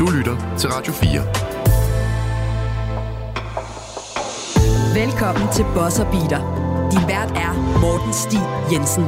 [0.00, 1.20] Du lytter til Radio 4.
[5.04, 6.40] Velkommen til Bosser Beater.
[6.90, 8.40] Din vært er Morten Stig
[8.72, 9.04] Jensen.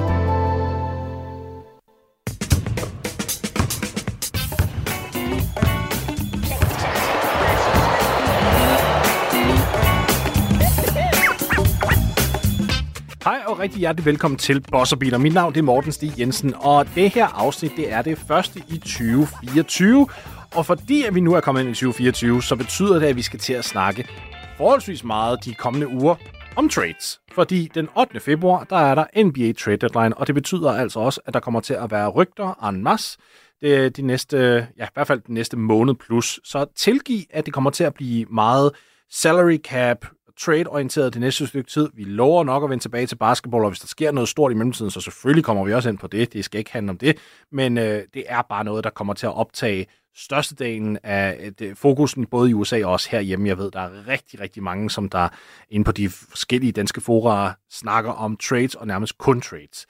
[13.25, 15.18] Hej og rigtig hjertelig velkommen til Bosserbiler.
[15.18, 18.62] Mit navn det er Morten Stig Jensen, og det her afsnit det er det første
[18.68, 20.07] i 2024.
[20.54, 23.22] Og fordi at vi nu er kommet ind i 2024, så betyder det, at vi
[23.22, 24.08] skal til at snakke
[24.56, 26.14] forholdsvis meget de kommende uger
[26.56, 27.20] om trades.
[27.32, 28.20] Fordi den 8.
[28.20, 31.61] februar, der er der NBA Trade Deadline, og det betyder altså også, at der kommer
[31.61, 33.19] til at være rygter en masse
[33.61, 36.41] det, de næste, ja, i hvert fald den næste måned plus.
[36.44, 38.72] Så tilgiv, at det kommer til at blive meget
[39.11, 40.06] salary cap,
[40.39, 41.89] trade-orienteret det næste stykke tid.
[41.94, 44.55] Vi lover nok at vende tilbage til basketball, og hvis der sker noget stort i
[44.55, 46.33] mellemtiden, så selvfølgelig kommer vi også ind på det.
[46.33, 47.19] Det skal ikke handle om det,
[47.53, 49.86] men øh, det er bare noget, der kommer til at optage
[50.19, 53.48] størstedelen af øh, det, fokusen både i USA og også herhjemme.
[53.48, 55.29] Jeg ved, der er rigtig, rigtig mange, som der
[55.70, 59.87] inde på de forskellige danske fora snakker om trades og nærmest kun trades.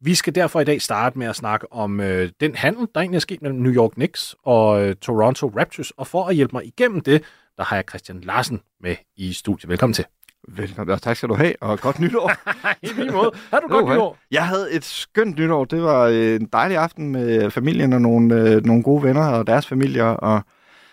[0.00, 3.16] Vi skal derfor i dag starte med at snakke om øh, den handel, der egentlig
[3.16, 5.90] er sket mellem New York Knicks og øh, Toronto Raptors.
[5.90, 7.24] Og for at hjælpe mig igennem det,
[7.56, 9.68] der har jeg Christian Larsen med i studiet.
[9.68, 10.04] Velkommen til.
[10.48, 12.32] Velkommen, og tak skal du have, og godt nytår.
[12.82, 13.30] I lige måde.
[13.50, 14.18] Har du godt nytår?
[14.30, 15.64] Jeg havde et skønt nytår.
[15.64, 19.46] Det var øh, en dejlig aften med familien og nogle, øh, nogle gode venner og
[19.46, 20.42] deres familier, og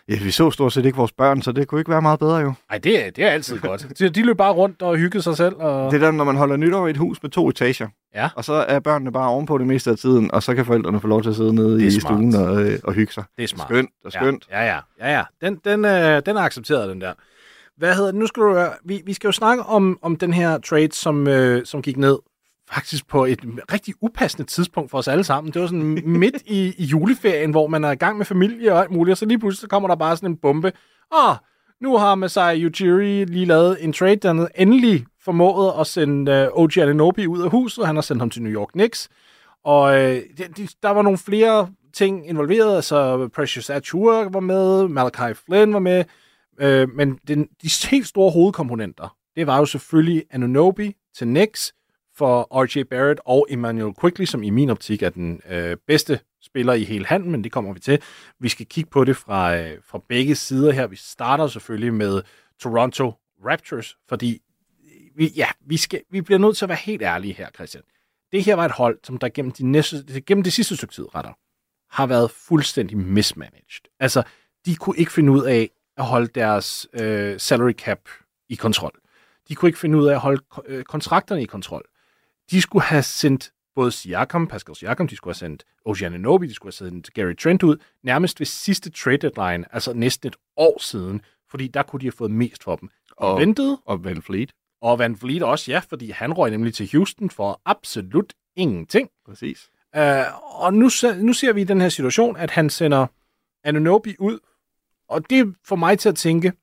[0.10, 2.38] Ja, vi så stort set ikke vores børn, så det kunne ikke være meget bedre
[2.38, 2.54] jo.
[2.70, 4.00] Nej, det, er, det er altid godt.
[4.00, 5.56] De, de løb bare rundt og hyggede sig selv.
[5.56, 5.92] Og...
[5.92, 7.88] Det er der, når man holder nytår i et hus med to etager.
[8.16, 8.30] Ja.
[8.36, 11.08] Og så er børnene bare ovenpå det meste af tiden, og så kan forældrene få
[11.08, 12.02] lov til at sidde nede i smart.
[12.02, 13.24] stuen og, øh, og hygge sig.
[13.38, 13.68] Det er smart.
[13.68, 14.48] Skønt og skønt.
[14.52, 15.08] Ja, ja, ja.
[15.08, 15.24] ja, ja.
[15.42, 17.14] Den, den, øh, den er accepteret, den der.
[17.78, 18.20] Hvad hedder det?
[18.20, 18.74] Nu skal du, høre.
[18.86, 22.18] vi, vi skal jo snakke om, om den her trade, som, øh, som gik ned
[22.72, 23.40] faktisk på et
[23.74, 25.54] rigtig upassende tidspunkt for os alle sammen.
[25.54, 28.82] Det var sådan midt i, i juleferien, hvor man er i gang med familie og
[28.82, 30.72] alt muligt, og så lige pludselig så kommer der bare sådan en bombe.
[31.14, 31.36] Åh,
[31.82, 36.78] nu har Masai Ujiri lige lavet en trade, der endelig formået at sende øh, OG
[36.78, 37.86] Ananobi ud af huset.
[37.86, 39.10] Han har sendt ham til New York Knicks.
[39.64, 42.76] Og øh, de, de, der var nogle flere ting involveret.
[42.76, 46.04] Altså Precious Achua var med, Malachi Flynn var med.
[46.60, 51.74] Øh, men den, de helt store hovedkomponenter, det var jo selvfølgelig Anunobi til Knicks,
[52.18, 52.84] for R.J.
[52.84, 57.06] Barrett og Emmanuel Quickly, som i min optik er den øh, bedste spiller i hele
[57.06, 58.02] handlen, men det kommer vi til.
[58.40, 60.88] Vi skal kigge på det fra, øh, fra begge sider her.
[60.88, 62.22] Vi starter selvfølgelig med
[62.60, 63.14] Toronto
[63.46, 64.42] Raptors, fordi
[64.84, 67.84] øh, vi, ja, vi, skal, vi bliver nødt til at være helt ærlige her, Christian.
[68.32, 71.16] Det her var et hold, som der gennem, de næste, gennem det sidste stykke tid,
[71.16, 71.34] retter,
[71.96, 73.82] har været fuldstændig mismanaged.
[74.00, 74.24] Altså,
[74.66, 78.00] de kunne ikke finde ud af at holde deres øh, salary cap
[78.50, 78.92] i kontrol.
[79.50, 81.86] De kunne ikke finde ud af at holde øh, kontrakterne i kontrol
[82.52, 86.54] de skulle have sendt både Siakam, Pascal Siakam, de skulle have sendt Ocean Nobi, de
[86.54, 90.82] skulle have sendt Gary Trent ud, nærmest ved sidste trade deadline, altså næsten et år
[90.82, 92.90] siden, fordi der kunne de have fået mest for dem.
[93.18, 94.52] Og, ventede, og Van Fleet.
[94.82, 99.10] Og Van Fleet også, ja, fordi han røg nemlig til Houston for absolut ingenting.
[99.26, 99.70] Præcis.
[99.98, 103.08] Uh, og nu, nu ser vi i den her situation, at han sender
[103.64, 104.40] Anunobi ud,
[105.10, 106.54] og det får mig til at tænke,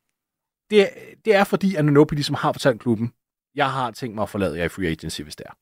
[0.71, 0.89] det,
[1.25, 3.13] det er fordi Anunobi ligesom har fortalt klubben,
[3.55, 5.53] jeg har tænkt mig at forlade jer i free agency, hvis det er.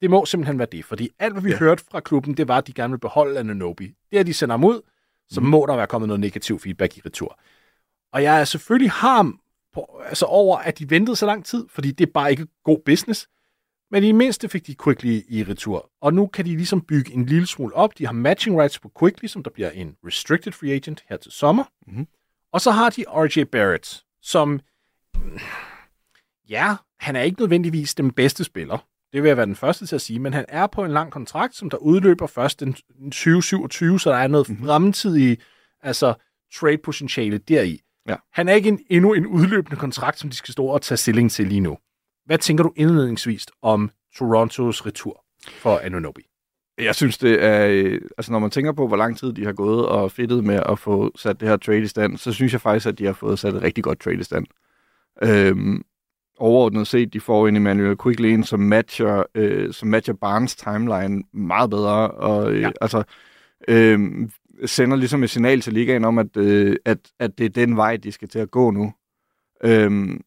[0.00, 1.56] Det må simpelthen være det, fordi alt, hvad vi ja.
[1.56, 3.94] hørte fra klubben, det var, at de gerne vil beholde Ananobi.
[4.10, 4.80] Det er, de sender ham ud,
[5.30, 5.46] så mm.
[5.46, 7.40] må der være kommet noget negativ feedback i retur.
[8.12, 9.40] Og jeg er selvfølgelig harm
[9.72, 12.78] på, altså over, at de ventede så lang tid, fordi det er bare ikke god
[12.84, 13.28] business.
[13.90, 15.90] Men i det mindste fik de Quickly i retur.
[16.00, 17.98] Og nu kan de ligesom bygge en lille smule op.
[17.98, 21.32] De har matching rights på Quickly, som der bliver en restricted free agent her til
[21.32, 21.64] sommer.
[21.86, 22.06] Mm.
[22.52, 24.60] Og så har de RJ Barrett, som...
[26.48, 28.86] Ja, han er ikke nødvendigvis den bedste spiller.
[29.12, 31.12] Det vil jeg være den første til at sige, men han er på en lang
[31.12, 34.66] kontrakt, som der udløber først den 2027, så der er noget mm-hmm.
[34.66, 35.38] fremtidig
[35.82, 36.14] altså,
[36.54, 37.80] trade potentiale deri.
[38.08, 38.16] Ja.
[38.32, 41.30] Han er ikke en, endnu en udløbende kontrakt, som de skal stå og tage stilling
[41.30, 41.78] til lige nu.
[42.26, 46.29] Hvad tænker du indledningsvis om Torontos retur for Anunobi?
[46.80, 47.66] Jeg synes, det er...
[47.66, 50.62] Øh, altså, når man tænker på, hvor lang tid de har gået og fedtet med
[50.68, 53.12] at få sat det her trade i stand, så synes jeg faktisk, at de har
[53.12, 54.46] fået sat et rigtig godt trade i stand.
[55.22, 55.82] Øhm,
[56.38, 61.22] overordnet set, de får en Emmanuel Quickly ind, som matcher, øh, som matcher Barnes timeline
[61.32, 62.70] meget bedre, og øh, ja.
[62.80, 63.02] altså
[63.68, 64.28] øh,
[64.64, 67.96] sender ligesom et signal til ligaen om, at, øh, at, at det er den vej,
[67.96, 68.92] de skal til at gå nu.
[69.64, 70.20] Øh,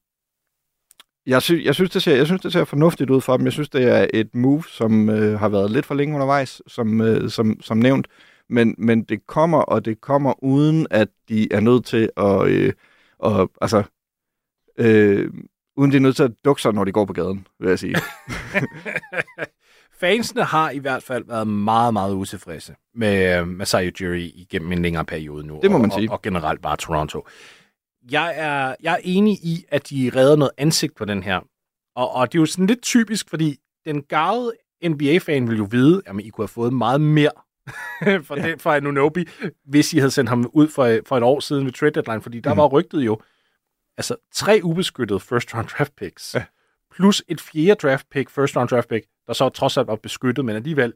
[1.26, 3.46] jeg, sy- jeg, synes, det ser, jeg synes, det ser fornuftigt ud for dem.
[3.46, 7.02] Jeg synes, det er et move, som øh, har været lidt for længe undervejs, som,
[7.02, 8.08] øh, som, som nævnt.
[8.50, 12.48] Men, men det kommer, og det kommer uden, at de er nødt til at...
[12.48, 12.74] Øh,
[13.20, 13.84] og, altså,
[14.78, 15.32] øh,
[15.78, 17.80] uden de er nødt til at dukke sig, når de går på gaden, vil jeg
[17.80, 17.96] sige.
[20.04, 24.82] fansene har i hvert fald været meget, meget utilfredse med uh, Masai Ujiri igennem en
[24.82, 25.60] længere periode nu.
[25.62, 26.12] Det må og, man og, sige.
[26.12, 27.28] Og, generelt bare Toronto.
[28.12, 31.40] Jeg er, jeg er enig i, at de redder noget ansigt på den her.
[31.96, 34.54] Og, og det er jo sådan lidt typisk, fordi den gavede
[34.86, 37.32] NBA-fan vil jo vide, at I kunne have fået meget mere
[38.24, 38.48] for, ja.
[38.50, 39.26] den, for Anunobi,
[39.66, 42.40] hvis I havde sendt ham ud for, for et år siden ved trade deadline, fordi
[42.40, 42.58] der mm.
[42.58, 43.20] var rygtet jo
[43.98, 46.44] altså tre ubeskyttede first round draft picks, Ja.
[46.96, 50.46] plus et fjerde draft pick, first round draft pick, der så trods alt var beskyttet,
[50.46, 50.94] men alligevel,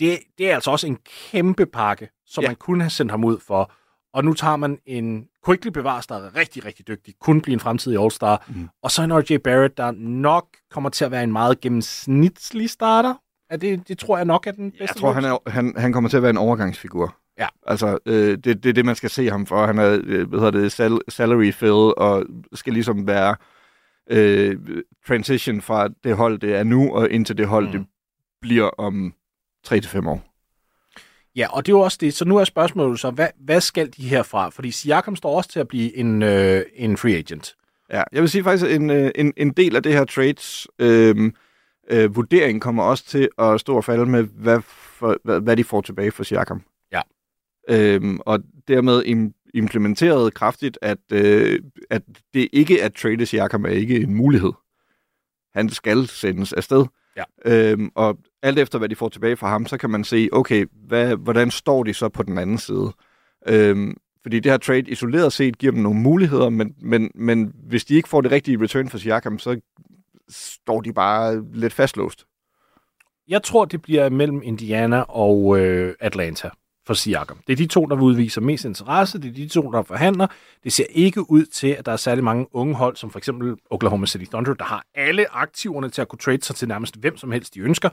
[0.00, 0.96] det, det er altså også en
[1.30, 2.48] kæmpe pakke, som Ja.
[2.48, 3.72] man kunne have sendt ham ud for.
[4.16, 7.60] Og nu tager man en quickly bevares, der er rigtig, rigtig dygtig, kunne blive en
[7.60, 8.68] fremtidig All-Star, Mhm.
[8.82, 9.36] og så en R.J.
[9.36, 13.14] Barrett, der nok kommer til at være en meget gennemsnitslig starter.
[13.50, 14.82] Er det, det tror jeg nok er den bedste.
[14.82, 17.16] Jeg tror, han, er, han, han kommer til at være en overgangsfigur.
[17.38, 17.46] Ja.
[17.66, 19.66] Altså, øh, det, det er det, man skal se ham for.
[19.66, 22.24] Han er, øh, hvad hedder det, sal- salary fill, og
[22.54, 23.36] skal ligesom være
[24.10, 24.58] øh,
[25.06, 27.72] transition fra det hold, det er nu, og ind til det hold, Mm.
[27.72, 27.78] mm.
[27.78, 27.88] det
[28.40, 29.14] bliver om
[29.66, 30.22] 3-5 år.
[31.36, 32.14] Ja, og det er jo også det.
[32.14, 34.48] Så nu er spørgsmålet så, hvad, hvad skal de herfra?
[34.48, 37.56] Fordi Siakam står også til at blive en, øh, en free agent.
[37.92, 41.32] Ja, jeg vil sige faktisk, en, øh, en, en del af det her trades øh,
[41.90, 45.64] øh, vurdering kommer også til at stå og falde med, hvad, for, hvad, hvad de
[45.64, 46.62] får tilbage for Siakam.
[46.92, 47.00] Ja.
[47.68, 51.60] Øhm, og dermed im- implementeret kraftigt, at, øh,
[51.90, 52.02] at
[52.34, 54.52] det ikke at trade Siakam er ikke en mulighed.
[55.54, 56.86] Han skal sendes afsted.
[57.16, 57.24] Ja.
[57.44, 60.66] Øhm, og alt efter, hvad de får tilbage fra ham, så kan man se, okay,
[60.72, 62.92] hvad, hvordan står de så på den anden side?
[63.48, 67.84] Øhm, fordi det her trade isoleret set giver dem nogle muligheder, men, men, men hvis
[67.84, 69.60] de ikke får det rigtige return for Siakam, så
[70.28, 72.24] står de bare lidt fastlåst.
[73.28, 76.50] Jeg tror, det bliver mellem Indiana og øh, Atlanta
[76.86, 77.38] for Siakam.
[77.46, 79.18] Det er de to, der vil udvise mest interesse.
[79.18, 80.26] Det er de to, der forhandler.
[80.64, 83.56] Det ser ikke ud til, at der er særlig mange unge hold, som for eksempel
[83.70, 87.16] Oklahoma City Thunder, der har alle aktiverne til at kunne trade sig til nærmest hvem
[87.16, 87.88] som helst, de ønsker.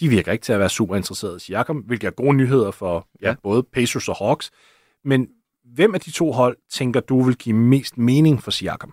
[0.00, 3.08] De virker ikke til at være super interesserede i Siakam, hvilket er gode nyheder for
[3.22, 3.34] ja, Ja.
[3.42, 4.50] både Pacers og Hawks.
[5.04, 5.28] Men
[5.64, 8.92] hvem af de to hold tænker du vil give mest mening for Siakam?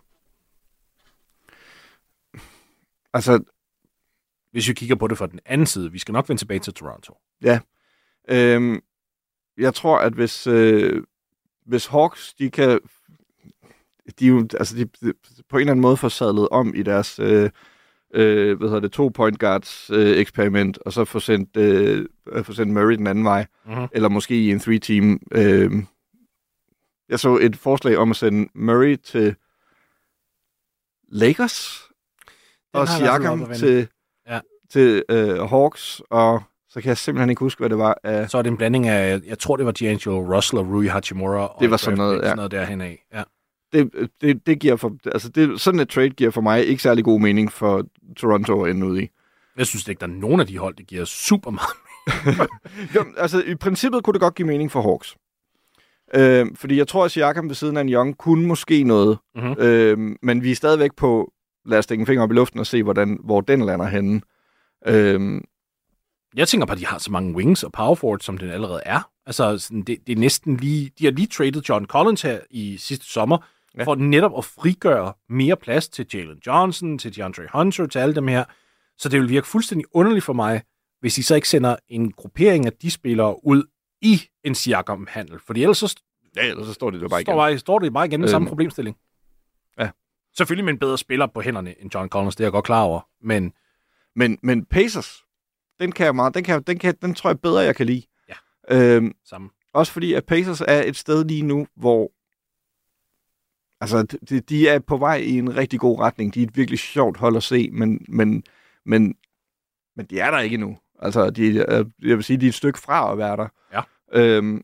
[3.13, 3.39] Altså,
[4.51, 5.91] Hvis vi kigger på det fra den anden side.
[5.91, 7.17] Vi skal nok vende tilbage til Toronto.
[8.29, 8.81] Øhm,
[9.57, 11.03] jeg tror, at hvis, øh,
[11.65, 12.79] hvis Hawks, de kan...
[14.19, 15.13] De, jo- altså, de, de
[15.49, 17.49] på en eller anden måde får sadlet om i deres øh,
[18.13, 22.43] øh, hvad hedder det, to point guards øh, eksperiment, og så få sendt, øh, øh,
[22.43, 23.87] få sendt Murray den anden vej, Mhm.
[23.91, 25.19] eller måske i en three-team.
[25.31, 25.71] Øh,
[27.09, 29.35] jeg så et forslag om at sende Murray til
[31.09, 31.81] Lakers,
[32.73, 33.87] Den og Siakam til,
[34.27, 34.39] Ja.
[34.69, 38.29] til øh, Hawks, og så kan jeg simpelthen ikke huske, hvad det var af...
[38.29, 41.47] Så er det en blanding af, jeg tror det var D'Angelo Russell og Rui Hachimura.
[41.47, 42.21] Og Det var sådan noget, ja.
[42.23, 43.05] Sådan noget derhen af.
[43.13, 43.23] Ja.
[43.73, 47.03] det, det, det giver for, altså det, sådan et trade giver for mig ikke særlig
[47.03, 47.83] god mening for
[48.17, 49.09] Toronto at ende ud i.
[49.57, 51.69] Jeg synes ikke, der er nogen af de hold, det giver super meget.
[52.95, 55.15] Jo, altså i princippet kunne det godt give mening for Hawks.
[56.15, 59.17] Øh, fordi jeg tror, at Siakam ved siden af en Young kunne måske noget.
[59.35, 59.55] Mhm.
[59.59, 61.31] Øh, men vi er stadigvæk på,
[61.65, 64.21] lad os stikke en finger op i luften og se, hvordan, hvor den lander henne.
[64.87, 65.41] Øh,
[66.35, 68.81] Jeg tænker på, at de har så mange wings og power forwards, som den allerede
[68.85, 69.09] er.
[69.25, 70.91] Altså, sådan, det, det er næsten lige...
[70.99, 73.37] De har lige traded John Collins her i sidste sommer,
[73.77, 73.83] ja.
[73.83, 78.27] For netop at frigøre mere plads til Jalen Johnson, til DeAndre Hunter, til alle dem
[78.27, 78.43] her.
[78.97, 80.61] Så det vil virke fuldstændig underligt for mig,
[80.99, 83.63] hvis de så ikke sender en gruppering af de spillere ud
[84.01, 85.39] i en Siakam-handel.
[85.39, 85.95] Fordi ellers så
[86.35, 87.37] ja, ellers så står det jo bare står, igen.
[87.39, 88.97] bare, står det bare igen med samme Øhm, problemstilling.
[89.79, 89.89] ja.
[90.37, 92.81] Selvfølgelig med en bedre spiller på hænderne end John Collins, det er jeg godt klar
[92.83, 93.01] over.
[93.21, 93.53] Men
[94.15, 95.23] Men, men Pacers,
[95.79, 98.03] den kan jeg meget, den, kan, den, kan, den tror jeg bedre, jeg kan lide.
[98.29, 98.35] Ja.
[98.97, 99.49] Øh, samme.
[99.73, 102.11] Også fordi, at Pacers er et sted lige nu, hvor
[103.81, 106.33] altså, de, de er på vej i en rigtig god retning.
[106.33, 108.43] De er et virkelig sjovt hold at se, men, men,
[108.85, 109.15] men,
[109.95, 110.77] men de er der ikke endnu.
[110.99, 113.47] Altså, de, er- jeg vil sige, de er et stykke fra at være der.
[113.73, 113.81] Ja.
[114.13, 114.63] Øhm,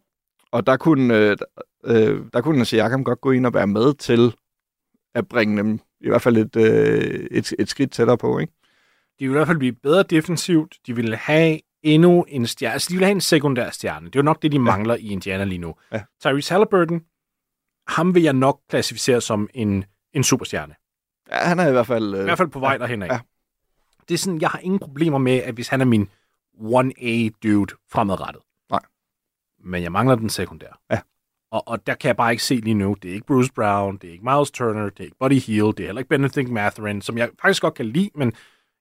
[0.51, 1.38] og der kunne, øh,
[1.84, 4.36] øh, der kunne Siakam godt gå ind og være med til
[5.16, 8.54] at bringe dem i hvert fald et, øh, et, et skridt tættere på, ikke?
[9.19, 10.77] De vil i hvert fald blive bedre defensivt.
[10.88, 12.73] De vil have endnu en stjerne.
[12.73, 14.05] Altså, de vil have en sekundær stjerne.
[14.05, 15.75] Det er jo nok det, de mangler i Indiana lige nu.
[15.91, 16.03] Ja.
[16.21, 17.01] Tyrese Halliburton,
[17.88, 20.75] ham vil jeg nok klassificere som en, en superstjerne.
[21.31, 22.13] Ja, han er i hvert fald...
[22.13, 23.07] Øh, I hvert fald på vej derhen af.
[23.07, 23.19] ja.
[24.07, 26.09] Det er sådan, jeg har ingen problemer med, at hvis han er min
[26.57, 28.43] 1A-dude fremadrettet.
[28.71, 28.79] Nej.
[29.63, 30.79] Men jeg mangler den sekundær.
[30.91, 30.99] Ja.
[31.51, 32.95] Og, og der kan jeg bare ikke se lige nu.
[33.01, 35.73] Det er ikke Bruce Brown, det er ikke Miles Turner, det er ikke Buddy Hield,
[35.73, 38.33] det er heller ikke Benedict Mathurin, som jeg faktisk godt kan lide, men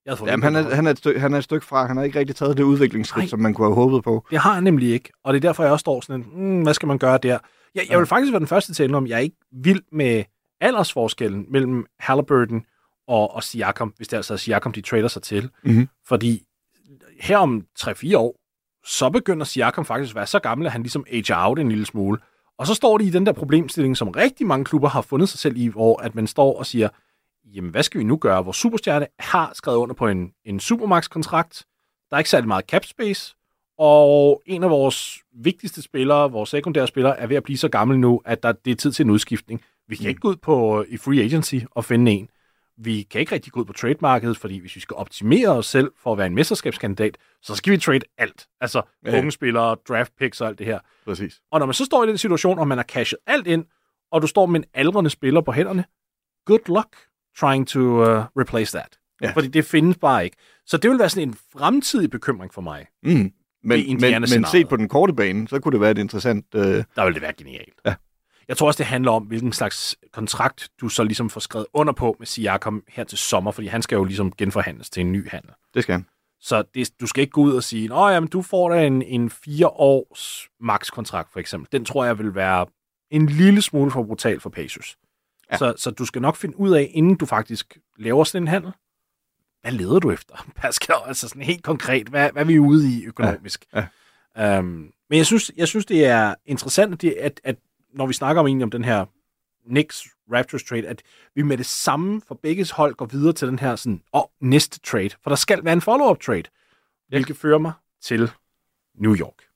[0.09, 1.87] jeg havde Jamen, han, er, han, er et stykke, han er et stykke fra.
[1.87, 3.29] Han har ikke rigtig taget det udviklingsskridt, Nej.
[3.29, 4.27] som man kunne have håbet på.
[4.31, 6.75] Det har han nemlig ikke, og det er derfor, jeg også står sådan, mm, hvad
[6.75, 7.39] skal man gøre der?
[7.75, 10.25] Jeg, jeg vil faktisk være den første til at indrømme, jeg er ikke vild med
[10.61, 12.65] aldersforskellen mellem Halliburton
[13.09, 15.51] og, og Siakam, hvis det altså er Siakam, de trader sig til.
[15.65, 15.89] Mhm.
[16.07, 16.43] Fordi
[17.21, 18.37] her om 3-4 år,
[18.87, 21.87] så begynder Siakam faktisk at være så gammel, at han ligesom ager out en lille
[21.87, 22.19] smule.
[22.59, 25.39] Og så står de i den der problemstilling, som rigtig mange klubber har fundet sig
[25.41, 26.89] selv i, hvor at man står og siger,
[27.55, 28.45] jamen hvad skal vi nu gøre?
[28.45, 31.65] Vores superstjerne har skrevet under på en, en Supermax-kontrakt.
[32.11, 33.35] Der er ikke særlig meget cap space.
[33.79, 37.99] Og en af vores vigtigste spillere, vores sekundære spillere, er ved at blive så gammel
[37.99, 39.63] nu, at der, det er tid til en udskiftning.
[39.89, 42.29] Vi kan ikke gå ud på i free agency og finde en.
[42.77, 45.93] Vi kan ikke rigtig gå ud på trademarkedet, fordi hvis vi skal optimere os selv
[46.03, 48.47] for at være en mesterskabskandidat, så skal vi trade alt.
[48.61, 49.19] Altså Ja.
[49.19, 50.79] unge spillere, draft picks og alt det her.
[51.05, 51.41] Præcis.
[51.51, 53.65] Og når man så står i den situation, og man har cashet alt ind,
[54.13, 55.85] og du står med en aldrende spiller på hænderne,
[56.47, 56.97] good luck
[57.41, 58.99] trying to uh, replace that.
[59.23, 59.31] Ja.
[59.33, 60.37] Fordi det findes bare ikke.
[60.67, 62.87] Så det vil være sådan en fremtidig bekymring for mig.
[63.03, 63.11] Mm.
[63.11, 66.47] Men, men, men set på den korte bane, så kunne det være et interessant...
[66.55, 67.75] Øh, Der vil det være genialt.
[67.87, 67.95] Ja.
[68.49, 71.93] Jeg tror også, det handler om, hvilken slags kontrakt du så ligesom får skrevet under
[71.93, 75.31] på med Siakam her til sommer, fordi han skal jo ligesom genforhandles til en ny
[75.31, 75.51] handel.
[75.75, 76.07] det skal han.
[76.41, 79.03] Så det, du skal ikke gå ud og sige, at jamen, du får da en,
[79.03, 81.69] en fire års max-kontrakt, for eksempel.
[81.73, 82.67] Den tror jeg vil være
[83.11, 84.97] en lille smule for brutal for Pacers.
[85.51, 85.55] Ja.
[85.55, 85.59] Ja.
[85.59, 88.73] Så, så du skal nok finde ud af, inden du faktisk laver sådan en handel,
[89.63, 90.97] hvad leder du efter, Pascal?
[91.07, 93.67] Altså sådan helt konkret, hvad, hvad er vi ude i økonomisk?
[93.73, 93.79] Ja,
[94.37, 94.59] Ja.
[94.59, 97.57] Um, men jeg synes, jeg synes, det er interessant, at, det, at, at
[97.95, 99.05] når vi snakker om egentlig om den her
[99.67, 101.03] Knicks Raptors trade, at
[101.35, 104.81] vi med det samme for begge hold går videre til den her sådan, åh, næste
[104.81, 105.11] trade.
[105.23, 106.43] For der skal være en follow-up trade,
[107.09, 108.31] hvilket fører mig til
[108.95, 109.48] New York.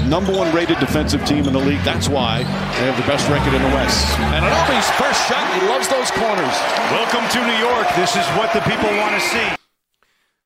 [0.00, 1.84] Number one rated defensive team in the league.
[1.84, 2.38] That's why
[2.76, 4.18] they have the best record in the West.
[4.34, 6.56] And Anobi's first shot, he loves those corners.
[6.98, 7.86] Welcome to New York.
[8.00, 9.48] This is what the people want to see.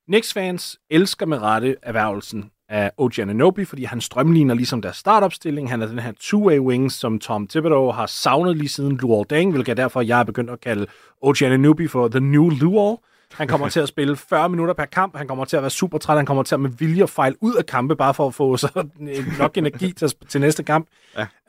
[0.07, 5.71] Knicks-fans elsker med rette erhvervelsen af OG Ananobi, fordi han strømligner ligesom deres startopstilling.
[5.71, 9.53] Han er den her two-way wing, som Tom Thibodeau har savnet lige siden Luol Deng,
[9.53, 10.87] hvilket er derfor, jeg er begyndt at kalde
[11.23, 12.99] OG Ananobi for the new Luol.
[13.37, 15.16] Han kommer til at spille 40 minutter per kamp.
[15.16, 16.16] Han kommer til at være super træt.
[16.16, 18.57] Han kommer til at med vilje at fejle ud af kampe, bare for at få
[18.57, 18.88] så
[19.38, 20.88] nok energi til, til næste kamp.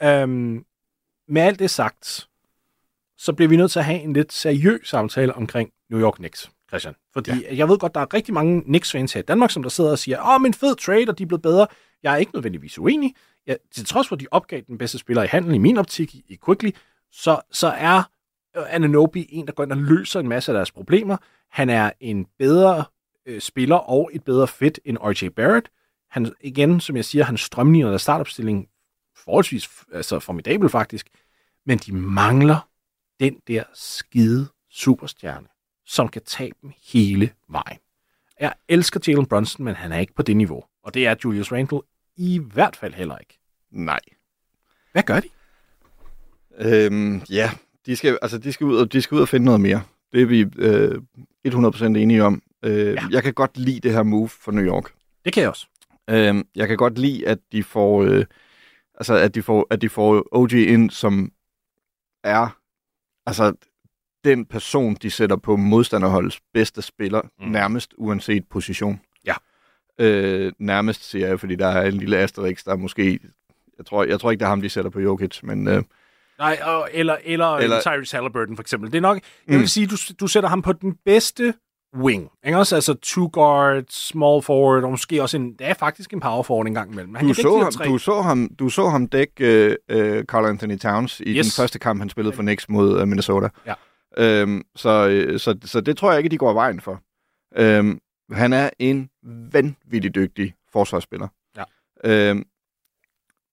[0.01, 0.21] Ja.
[0.21, 0.65] Øhm,
[1.27, 2.27] med alt det sagt,
[3.17, 6.49] så bliver vi nødt til at have en lidt seriøs samtale omkring New York Knicks,
[6.69, 6.95] Christian.
[7.13, 7.55] Fordi ja.
[7.55, 9.99] jeg ved godt, der er rigtig mange Knicks-fans her i Danmark, som der sidder og
[9.99, 11.67] siger, åh, men fed trade, og de er blevet bedre.
[12.03, 13.15] Jeg er ikke nødvendigvis uenig.
[13.47, 16.15] Ja, til trods for, at de opgav den bedste spiller i handelen i min optik
[16.15, 16.69] i, Quickly,
[17.11, 18.03] så, så er
[18.69, 21.17] Ananobi en, der går ind og løser en masse af deres problemer.
[21.49, 22.85] Han er en bedre
[23.25, 25.29] øh, spiller og et bedre fit end R.J.
[25.29, 25.69] Barrett.
[26.09, 28.67] Han, igen, som jeg siger, han strømligner der startopstilling
[29.15, 31.07] forholdsvis altså formidabel faktisk,
[31.65, 32.69] men de mangler
[33.19, 35.47] den der skide superstjerne,
[35.85, 37.79] som kan tage dem hele vejen.
[38.39, 40.63] Jeg elsker Jalen Brunson, men han er ikke på det niveau.
[40.83, 41.81] Og det er Julius Randle
[42.15, 43.39] i hvert fald heller ikke.
[43.71, 43.99] Nej.
[44.91, 45.29] Hvad gør de?
[46.59, 47.51] Øhm, ja,
[47.87, 49.81] de skal, altså, de, skal ud og, de skal ud og finde noget mere.
[50.13, 51.01] Det er vi øh,
[51.47, 52.41] 100% enige om.
[52.65, 53.01] Øh, Ja.
[53.11, 54.91] Jeg kan godt lide det her move for New York.
[55.25, 55.67] Det kan jeg også.
[56.09, 58.25] Øhm, jeg kan godt lide, at de får, øh,
[58.95, 61.31] altså, at de får, at de får OG ind, som
[62.23, 62.57] er
[63.25, 63.53] altså,
[64.23, 67.47] den person, de sætter på modstanderholdets bedste spiller, Mm.
[67.51, 69.01] nærmest uanset position.
[69.25, 69.33] Ja.
[69.99, 73.19] Øh, nærmest, siger jeg, fordi der er en lille asterix, der er måske...
[73.77, 75.67] Jeg tror, jeg tror ikke, det er ham, de sætter på Jokic, men...
[75.67, 75.83] Øh,
[76.39, 78.91] Nej, og, eller, eller, eller Eller- Tyrese Halliburton for eksempel.
[78.91, 79.67] Det er nok, jeg vil Mm.
[79.67, 81.53] sige, du, du sætter ham på den bedste
[81.97, 82.29] wing.
[82.45, 82.75] Ikke også?
[82.75, 86.67] Altså two guard, small forward, og måske også en, det er faktisk en power forward
[86.67, 87.15] en gang imellem.
[87.15, 87.85] Han du, kan så ham, tre.
[87.85, 91.45] du, så ham, du så ham dække øh, Carl Anthony Towns i Yes.
[91.45, 93.49] den første kamp, han spillede for Knicks mod øh, Minnesota.
[93.65, 93.73] Ja.
[94.17, 97.01] Øhm, så, øh, så, så det tror jeg ikke, de går vejen for.
[97.55, 97.99] Øhm,
[98.31, 99.09] han er en
[99.53, 101.27] vanvittig dygtig forsvarsspiller.
[101.57, 101.63] Ja.
[102.03, 102.43] Øhm,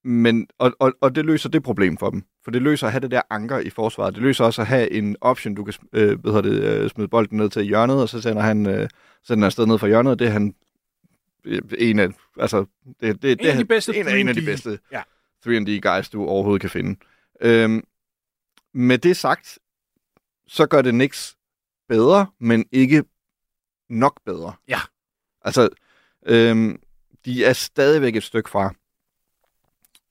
[0.04, 2.22] men, og, og, og det løser det problem for dem.
[2.44, 4.14] For det løser at have det der anker i forsvaret.
[4.14, 7.08] Det løser også at have en option, du kan øh, hvad hedder det, øh, smide
[7.08, 8.88] bolden ned til hjørnet, og så sender han, øh,
[9.22, 10.18] sender han afsted ned fra hjørnet.
[10.18, 10.54] Det er han
[11.44, 12.08] øh, en af,
[12.38, 12.64] altså,
[13.00, 14.44] det, det, det, En af de bedste en, en af de 3&D.
[14.44, 15.02] bedste Ja.
[15.46, 17.00] 3D guys, du overhovedet kan finde.
[17.40, 17.84] Øhm,
[18.74, 19.58] med det sagt,
[20.46, 21.36] så gør det Knicks
[21.88, 23.04] bedre, men ikke
[23.88, 24.52] nok bedre.
[24.68, 24.80] Ja.
[25.42, 25.68] Altså,
[26.26, 26.80] øhm,
[27.24, 28.74] de er stadigvæk et stykke fra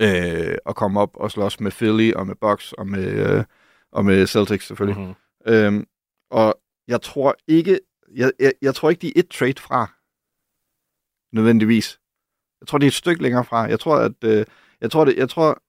[0.02, 3.44] øh, at komme op og slås med Philly og med Bucks og med, øh,
[3.92, 5.02] og med Celtics selvfølgelig.
[5.02, 5.14] Mhm.
[5.46, 5.88] Øhm,
[6.32, 7.80] og jeg tror ikke,
[8.16, 9.92] jeg, jeg, jeg tror ikke, de er et trade fra,
[11.36, 12.00] nødvendigvis.
[12.62, 13.62] Jeg tror, det er et stykke længere fra.
[13.62, 14.46] Jeg tror, at, øh,
[14.82, 15.62] jeg tror, det, jeg tror,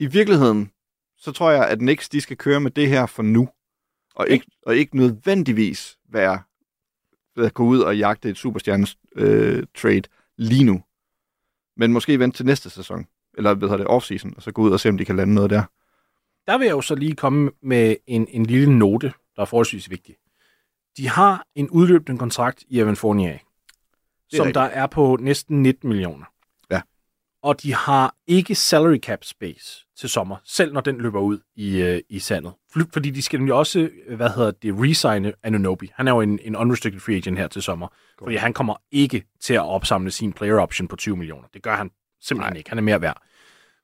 [0.00, 0.72] i virkeligheden,
[1.16, 3.48] så tror jeg, at Knicks, de skal køre med det her for nu,
[4.14, 6.42] og ikke, og ikke nødvendigvis være,
[7.36, 10.02] at gå ud og jagte et superstjernes øh, trade
[10.36, 10.82] lige nu.
[11.78, 13.06] Men måske vente til næste sæson,
[13.36, 15.34] eller hvad hedder det, offseason, og så gå ud og se, om de kan lande
[15.34, 15.62] noget der.
[16.46, 19.90] Der vil jeg jo så lige komme med en, en lille note, der er forholdsvis
[19.90, 20.16] vigtig.
[20.96, 23.38] De har en udløbende kontrakt i Evan Fournier.
[24.28, 24.54] som rigtigt.
[24.54, 26.24] der er på næsten 19 millioner.
[27.42, 31.82] Og de har ikke salary cap space til sommer, selv når den løber ud i,
[31.82, 32.52] øh, i sandet.
[32.92, 35.90] Fordi de skal nemlig også, øh, hvad hedder det, resigne Anunobi.
[35.94, 37.88] Han er jo en, en unrestricted free agent her til sommer.
[38.16, 38.26] God.
[38.26, 41.48] Fordi han kommer ikke til at opsamle sin player option på 20 millioner.
[41.54, 41.90] Det gør han
[42.22, 42.58] simpelthen Nej.
[42.58, 42.70] ikke.
[42.70, 43.22] Han er mere værd.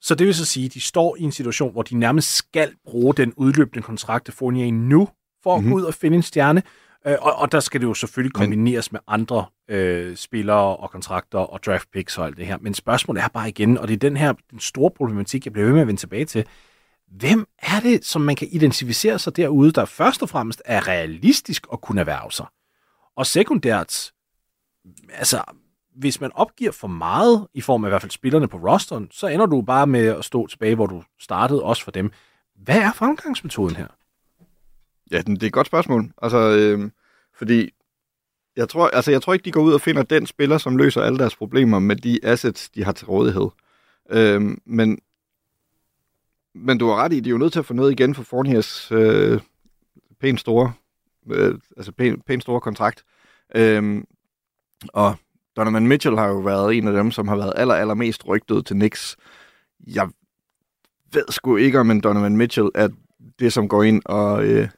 [0.00, 2.72] Så det vil så sige, at de står i en situation, hvor de nærmest skal
[2.84, 5.08] bruge den udløbende kontrakt af Fournier nu,
[5.42, 5.72] for at mm-hmm.
[5.72, 6.62] gå ud og finde en stjerne.
[7.06, 8.96] Øh, og, og der skal det jo selvfølgelig kombineres Men...
[8.96, 12.58] med andre øh, spillere og kontrakter og draft picks og alt det her.
[12.60, 15.66] Men spørgsmålet er bare igen, og det er den her den store problematik, jeg bliver
[15.66, 16.46] ved med at vende tilbage til.
[17.08, 21.66] Hvem er det, som man kan identificere sig derude, der først og fremmest er realistisk
[21.72, 22.46] at kunne erhverve sig?
[23.16, 24.12] Og sekundært,
[25.12, 25.42] altså,
[25.96, 29.26] hvis man opgiver for meget, i form af i hvert fald spillerne på rosteren, så
[29.26, 32.10] ender du bare med at stå tilbage, hvor du startede, også for dem.
[32.56, 33.86] Hvad er fremgangsmetoden her?
[35.10, 36.12] Ja, det er et godt spørgsmål.
[36.22, 36.90] Altså, øh,
[37.36, 37.70] fordi
[38.56, 41.02] jeg tror, altså, jeg tror ikke, de går ud og finder den spiller, som løser
[41.02, 43.48] alle deres problemer med de assets, de har til rådighed.
[44.10, 44.98] Øhm, men,
[46.54, 48.22] men du har ret i, de er jo nødt til at få noget igen for
[48.22, 49.40] Fourniers øh,
[50.20, 50.72] pænt store,
[51.30, 53.04] øh, altså pænt, pænt store kontrakt.
[53.54, 54.06] Øhm,
[54.88, 55.16] og
[55.56, 58.76] Donovan Mitchell har jo været en af dem, som har været aller, allermest rygtet til
[58.76, 59.16] Knicks.
[59.86, 60.08] Jeg
[61.12, 62.88] ved sgu ikke, om en Donovan Mitchell er
[63.38, 64.68] det, som går ind og, øh,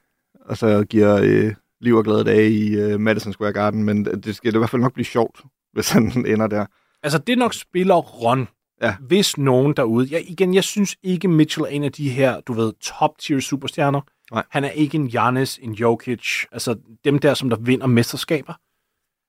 [0.41, 4.37] og så giver øh, liv og glade dage i øh, Madison Square Garden, men det
[4.37, 5.41] skal i hvert fald nok blive sjovt,
[5.75, 6.67] hvis han ender der.
[7.03, 8.49] Altså, det er nok spiller Ron,
[8.83, 8.97] Ja.
[9.01, 10.09] hvis nogen derude.
[10.11, 14.01] Jeg, igen, jeg synes ikke, Mitchell er en af de her, du ved, top-tier superstjerner.
[14.33, 14.45] Nej.
[14.51, 18.53] Han er ikke en Giannis, en Jokic, altså dem der, som der vinder mesterskaber.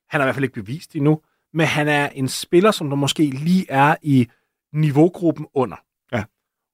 [0.10, 1.22] Han har i hvert fald ikke bevist det endnu,
[1.54, 4.28] men han er en spiller, som der måske lige er i
[4.74, 5.76] niveaugruppen under.
[6.12, 6.24] Ja.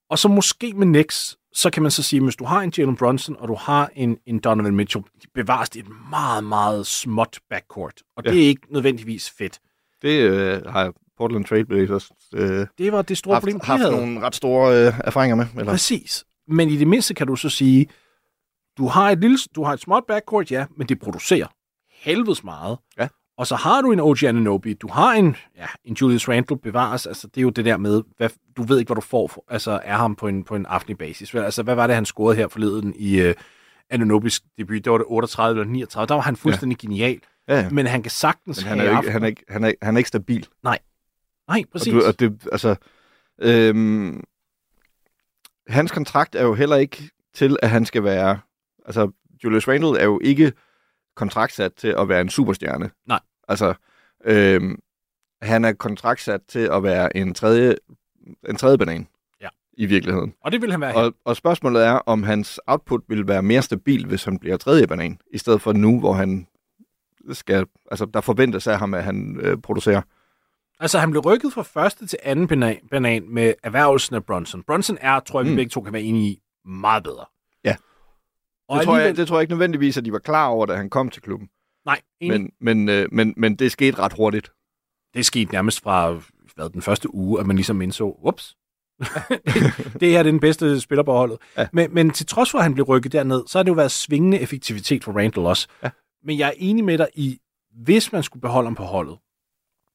[0.09, 2.95] Og så måske med Knicks, så kan man så sige, hvis du har en Jalen
[2.95, 7.39] Brunson, og du har en, en Donovan Mitchell, de bevares det et meget, meget småt
[7.49, 8.01] backcourt.
[8.17, 8.31] Og Ja.
[8.31, 9.59] det er ikke nødvendigvis fedt.
[10.01, 13.81] Det øh, har Portland Trail Blazers øh, Det var det store haft, problem, de haft
[13.81, 13.95] havde.
[13.95, 15.45] nogle ret store øh, erfaringer med.
[15.57, 15.71] Eller?
[15.71, 16.25] Præcis.
[16.47, 17.87] Men i det mindste kan du så sige,
[18.77, 21.47] du har et lille, du har et småt backcourt, ja, men det producerer
[21.91, 22.77] helvedes meget.
[22.99, 23.07] Ja.
[23.37, 27.07] Og så har du en OG Ananobi, du har en, ja, en Julius Randle bevares,
[27.07, 29.45] altså det er jo det der med, hvad, du ved ikke, hvad du får, for,
[29.49, 31.35] altså er ham på en, på en aftenlig basis.
[31.35, 33.33] Altså hvad var det, han scorede her forleden i uh,
[33.89, 34.85] Ananobis debut?
[34.85, 36.87] Det var det 38 eller 39, der var han fuldstændig ja.
[36.87, 37.19] genial.
[37.47, 37.69] Ja, ja.
[37.69, 39.97] Men han kan sagtens Men han er, ikke, han, er ikke, han, er, han er
[39.97, 40.47] ikke stabil.
[41.47, 41.93] Nej, præcis.
[41.93, 42.75] Og, du, og det, altså,
[43.41, 44.23] øhm,
[45.67, 48.39] hans kontrakt er jo heller ikke til, at han skal være...
[48.85, 49.11] Altså,
[49.43, 50.51] Julius Randle er jo ikke
[51.15, 52.89] kontraktsat til at være en superstjerne.
[53.07, 53.19] Nej.
[53.47, 53.73] Altså,
[54.25, 54.79] øhm,
[55.41, 57.75] han er kontraktsat til at være en tredje,
[58.49, 59.07] en tredje banan.
[59.41, 59.47] Ja.
[59.73, 60.33] I virkeligheden.
[60.43, 63.61] og det vil han være Og, og spørgsmålet er, om hans output vil være mere
[63.61, 66.47] stabil, hvis han bliver tredje banan, i stedet for nu, hvor han
[67.31, 67.65] skal...
[67.91, 70.01] Altså, der forventes af ham, at han øh, producerer.
[70.79, 74.63] Altså, han blev rykket fra første til anden banan, banan med erhvervelsen af Brunson.
[74.63, 75.55] Brunson er, tror jeg, vi Mm.
[75.55, 77.25] begge to kan være enige i, meget bedre.
[78.73, 80.65] Og Det tror, jeg, alligevel- det tror jeg ikke nødvendigvis, at de var klar over,
[80.65, 81.49] da han kom til klubben.
[81.85, 82.41] Nej, enig.
[82.41, 84.51] Men, men, øh, men, men det skete ret hurtigt.
[85.13, 86.11] det skete nærmest fra
[86.55, 88.55] hvad, den første uge, at man ligesom indså, ups,
[89.99, 91.37] det her er den bedste spiller på holdet.
[91.57, 91.67] Ja.
[91.73, 93.91] Men, men til trods for, at han blev rykket derned, så har det jo været
[93.91, 95.67] svingende effektivitet for Randall også.
[95.83, 95.89] Ja.
[96.23, 97.37] Men jeg er enig med dig i,
[97.83, 99.17] hvis man skulle beholde ham på holdet,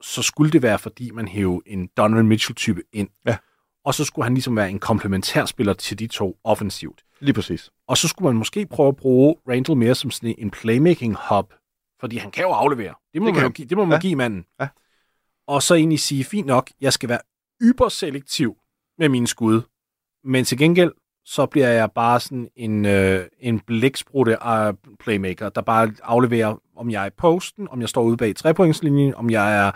[0.02, 3.08] så skulle det være, fordi man hævde en Donovan Mitchell-type ind.
[3.26, 3.36] Ja.
[3.84, 7.02] Og så skulle han ligesom være en komplementærspiller til de to offensivt.
[7.20, 7.70] Lige præcis.
[7.88, 11.52] Og så skulle man måske prøve at bruge Randall mere som sådan en playmaking hub,
[12.00, 12.94] fordi han kan jo aflevere.
[13.14, 14.00] Det må, Det man, jo give, det må man Ja.
[14.00, 14.44] give manden.
[14.60, 14.68] Ja.
[15.46, 17.18] Og så egentlig sige, fint nok, jeg skal være
[17.62, 18.56] yberselektiv
[18.98, 19.60] med mine skud,
[20.24, 20.92] men til gengæld,
[21.24, 26.90] så bliver jeg bare sådan en, øh, en blæksprutte uh, playmaker, der bare afleverer, om
[26.90, 29.70] jeg er i posten, om jeg står ude bag trepointslinjen, om jeg er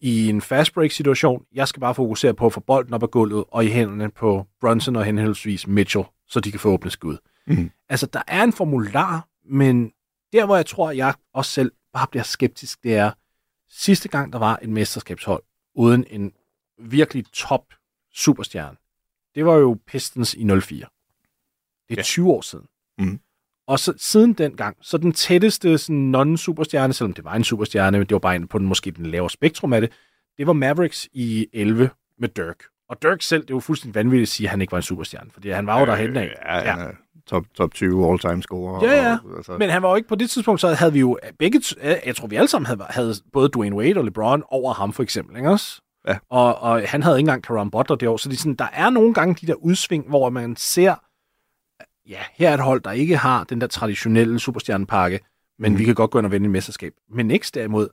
[0.00, 1.44] i en fast break situation.
[1.52, 4.46] Jeg skal bare fokusere på at få bolden op ad gulvet og i hænderne på
[4.60, 7.16] Brunson og henholdsvis Mitchell, så de kan få åbne skud.
[7.46, 7.70] Mhm.
[7.88, 9.92] Altså, der er en formular, men
[10.32, 13.10] der, hvor jeg tror, jeg også selv bare bliver skeptisk, det er,
[13.70, 15.42] sidste gang, der var et mesterskabshold
[15.74, 16.32] uden en
[16.78, 17.64] virkelig top
[18.14, 18.76] superstjerne,
[19.34, 20.58] det var jo Pistons i 04.
[20.68, 20.86] Det er
[21.90, 21.94] Ja.
[21.96, 22.02] ja.
[22.02, 22.66] 20 år siden.
[22.98, 23.20] Mhm.
[23.68, 28.06] Og så, siden dengang, så den tætteste sådan, non-superstjerne, selvom det var en superstjerne, men
[28.06, 29.92] det var bare en på den, måske den lavere spektrum af det,
[30.38, 32.62] det var Mavericks i 11 med Dirk.
[32.88, 35.30] Og Dirk selv, det var fuldstændig vanvittigt at sige, at han ikke var en superstjerne,
[35.32, 36.30] fordi han var jo derhen af.
[36.46, 36.90] Ja, er
[37.26, 38.84] top, top 20 all-time scorer.
[38.88, 39.18] Ja, ja.
[39.24, 41.58] Og, altså, Men han var jo ikke på det tidspunkt, så havde vi jo begge,
[41.58, 44.92] t- jeg tror vi alle sammen havde, havde både Dwayne Wade og LeBron over ham
[44.92, 45.80] for eksempel, ikke også?
[46.08, 46.18] Ja.
[46.30, 48.68] Og, og han havde ikke engang Caron Butler det år, så det er sådan, der
[48.72, 50.94] er nogle gange de der udsving, hvor man ser,
[52.08, 55.20] ja, her er et hold, der ikke har den der traditionelle superstjernepakke,
[55.58, 55.78] men mm.
[55.78, 56.92] vi kan godt gå ind og vinde et mesterskab.
[57.10, 57.88] Men Knicks derimod,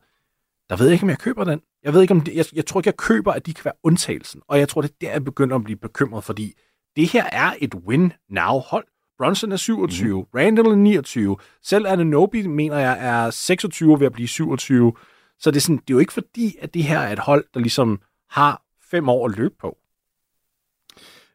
[0.69, 1.61] der ved jeg ikke, om jeg køber den.
[1.83, 3.73] Jeg ved ikke, om det, jeg, jeg tror ikke, jeg køber, at de kan være
[3.83, 4.41] undtagelsen.
[4.47, 6.53] Og jeg tror, det er der, jeg begynder at blive bekymret, fordi
[6.95, 8.85] det her er et win-now-hold.
[9.17, 10.27] Bronson er 27, mm.
[10.35, 14.93] Randall er 29, selv Ananobi, mener jeg, er 26 ved at blive 27.
[15.39, 17.45] Så det er, sådan, det er jo ikke fordi, at det her er et hold,
[17.53, 19.77] der ligesom har fem år at løbe på.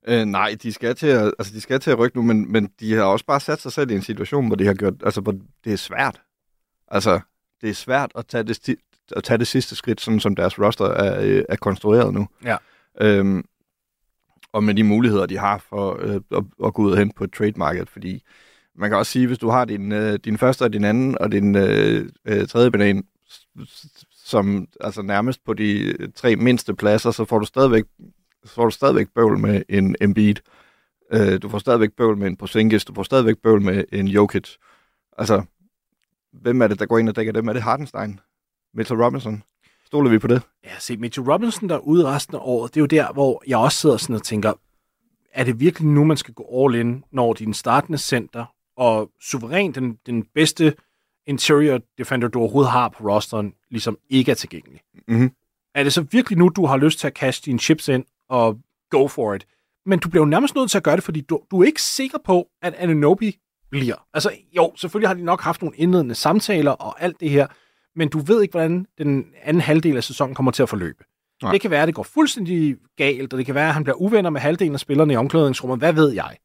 [0.09, 2.71] Øh, nej, de skal, til at, altså, de skal til at rykke nu, men, men
[2.81, 5.21] de har også bare sat sig selv i en situation, hvor, de har gjort, altså,
[5.21, 6.23] hvor det er svært.
[6.89, 7.21] Altså,
[7.61, 8.77] det er svært at tage det,
[9.17, 12.29] at tage det sidste skridt, sådan som deres roster er, øh, er konstrueret nu.
[12.45, 12.57] Ja.
[13.01, 13.45] Øhm,
[14.53, 17.25] og med de muligheder, de har for øh, at, at gå ud og hente på
[17.25, 18.23] et trade market, fordi
[18.75, 21.33] man kan også sige, hvis du har din, øh, din første og din anden og
[21.33, 23.05] din øh, øh, tredje banan,
[24.25, 27.85] som altså nærmest på de tre mindste pladser, så får du stadigvæk,
[28.47, 30.37] så får du stadigvæk bøvl med en Embiid.
[31.13, 34.49] Øh, du får stadigvæk bøvl med en Porzingis, du får stadigvæk bøvl med en Jokic.
[35.19, 35.43] Altså,
[36.33, 37.49] hvem er det, der går ind og dækker dem?
[37.49, 38.21] Er det Hardenstein?
[38.75, 39.43] Mitchell Robinson?
[39.87, 40.43] Stoler vi på det?
[40.65, 43.43] Ja, se, Mitchell Robinson der er ude resten af året, det er jo der, hvor
[43.47, 44.53] jeg også sidder sådan og tænker,
[45.33, 48.45] er det virkelig nu, man skal gå all in, når din startende center
[48.77, 50.75] og suveræn den, den bedste
[51.27, 54.81] interior defender, du overhovedet har på rosteren, ligesom ikke er tilgængelig?
[55.09, 55.31] Mm-hmm.
[55.75, 58.59] Er det så virkelig nu, du har lyst til at kaste dine chips ind og
[58.91, 59.47] go for it?
[59.87, 61.83] Men du bliver jo nærmest nødt til at gøre det, fordi du, du er ikke
[61.83, 63.39] sikker på, at Ananobi
[63.71, 64.07] bliver.
[64.15, 67.47] Altså, jo, selvfølgelig har de nok haft nogle indledende samtaler og alt det her,
[67.99, 71.05] men du ved ikke, hvordan den anden halvdel af sæsonen kommer til at forløbe.
[71.43, 71.53] Nej.
[71.53, 73.97] Det kan være, at det går fuldstændig galt, og det kan være, at han bliver
[73.97, 75.79] uvenner med halvdelen af spillerne i omklædningsrummet.
[75.79, 76.37] Hvad ved jeg?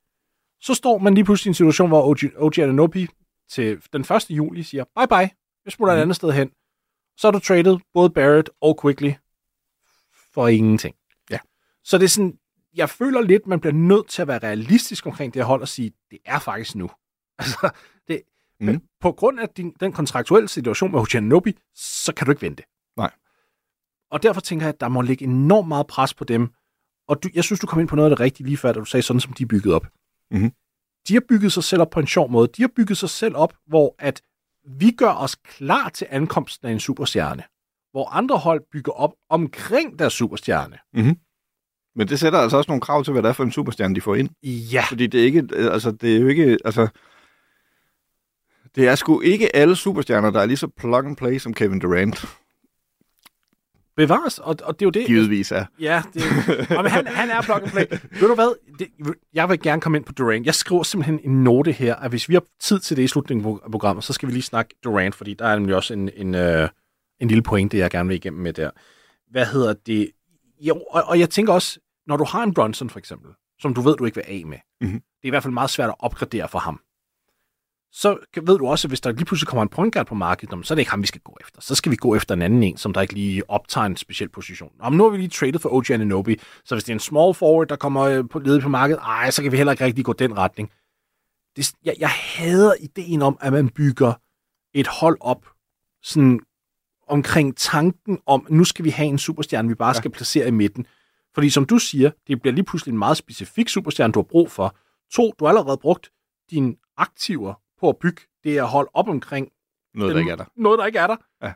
[0.62, 3.08] Så står man lige pludselig i en situation, hvor OG, OG Ananobi
[3.50, 4.26] til den 1.
[4.30, 5.30] juli siger, bye bye,
[5.65, 5.98] jeg smutter mm.
[5.98, 6.52] et andet sted hen.
[7.17, 9.12] Så har du traded både Barrett og Quickly
[10.34, 10.96] for ingenting.
[11.84, 12.38] Så det er sådan,
[12.76, 15.67] jeg føler lidt, man bliver nødt til at være realistisk omkring det her hold og
[15.67, 16.89] sige, det er faktisk nu.
[17.39, 17.70] Altså,
[18.08, 18.22] det,
[18.60, 18.82] mm.
[19.02, 22.63] på grund af din, den kontraktuelle situation med Hojanobi, så kan du ikke vente.
[22.98, 23.12] Nej.
[24.12, 26.54] Og derfor tænker jeg, at der må ligge enormt meget pres på dem.
[27.08, 28.80] Og du, jeg synes, du kom ind på noget af det rigtige lige før, da
[28.80, 29.88] du sagde sådan, som de er bygget op.
[30.32, 30.52] Mm-hmm.
[31.08, 32.48] De har bygget sig selv op på en sjov måde.
[32.48, 34.22] De har bygget sig selv op, hvor at
[34.67, 37.44] vi gør os klar til ankomsten af en superstjerne.
[37.91, 40.78] Hvor andre hold bygger op omkring deres superstjerne.
[40.94, 41.15] Mm-hmm.
[41.95, 44.01] Men det sætter altså også nogle krav til, hvad det er for en superstjerne, de
[44.01, 44.30] får ind.
[44.43, 44.84] Ja.
[44.89, 46.58] Fordi det er, ikke, altså, det er jo ikke...
[46.65, 46.88] Altså,
[48.75, 51.80] det er sgu ikke alle superstjerner, der er lige så plug and play som Kevin
[51.80, 52.25] Durant.
[53.95, 55.08] Bevares, og, og det er jo det...
[55.08, 55.65] Givetvis er.
[55.80, 56.23] Ja, det,
[56.77, 57.86] og, men han, han er plug and play.
[58.19, 58.77] Ved du hvad?
[58.80, 58.88] Det,
[59.34, 60.45] jeg vil gerne komme ind på Durant.
[60.45, 63.60] Jeg skriver simpelthen en note her, at hvis vi har tid til det i slutningen
[63.65, 66.36] af programmet, så skal vi lige snakke Durant, fordi der er nemlig også en, en,
[66.36, 66.69] uh,
[67.19, 68.69] en lille pointe, jeg gerne vil igennem med der.
[69.32, 70.12] Hvad hedder det?
[70.62, 73.82] Jo, og, og jeg tænker også, når du har en Bronson for eksempel, som du
[73.82, 75.00] ved, du ikke vil af med, mm-hmm.
[75.00, 76.82] det er i hvert fald meget svært at opgradere for ham
[77.93, 80.67] så ved du også, at hvis der lige pludselig kommer en point guard på markedet,
[80.67, 81.62] så er det ikke ham, vi skal gå efter.
[81.62, 84.30] Så skal vi gå efter en anden en, som der ikke lige optager en speciel
[84.30, 84.71] position.
[84.80, 87.34] Om nu har vi lige traded for OG Ananobi, så hvis det er en small
[87.34, 90.06] forward, der kommer øh, på, ledet på markedet, ej, så kan vi heller ikke rigtig
[90.06, 90.71] gå den retning.
[91.56, 94.13] Det, jeg, jeg hader ideen om, at man bygger
[94.74, 95.47] et hold op
[96.04, 96.39] sådan
[97.12, 99.93] omkring tanken om, nu skal vi have en superstjerne, vi bare ja.
[99.93, 100.86] skal placere i midten.
[101.34, 104.52] Fordi som du siger, det bliver lige pludselig en meget specifik superstjerne, du har brug
[104.52, 104.76] for.
[105.12, 106.12] To, du har allerede brugt
[106.52, 109.50] dine aktiver på at bygge det her hold op omkring
[109.93, 110.45] noget, den, der ikke er der.
[110.56, 111.15] Noget, der ikke er der.
[111.43, 111.54] Ja.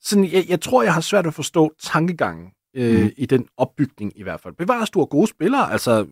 [0.00, 3.10] Sådan, jeg, jeg tror, jeg har svært at forstå tankegangen øh, mm.
[3.16, 4.54] i den opbygning i hvert fald.
[4.54, 5.72] Bevares, du har gode spillere.
[5.72, 6.06] Altså,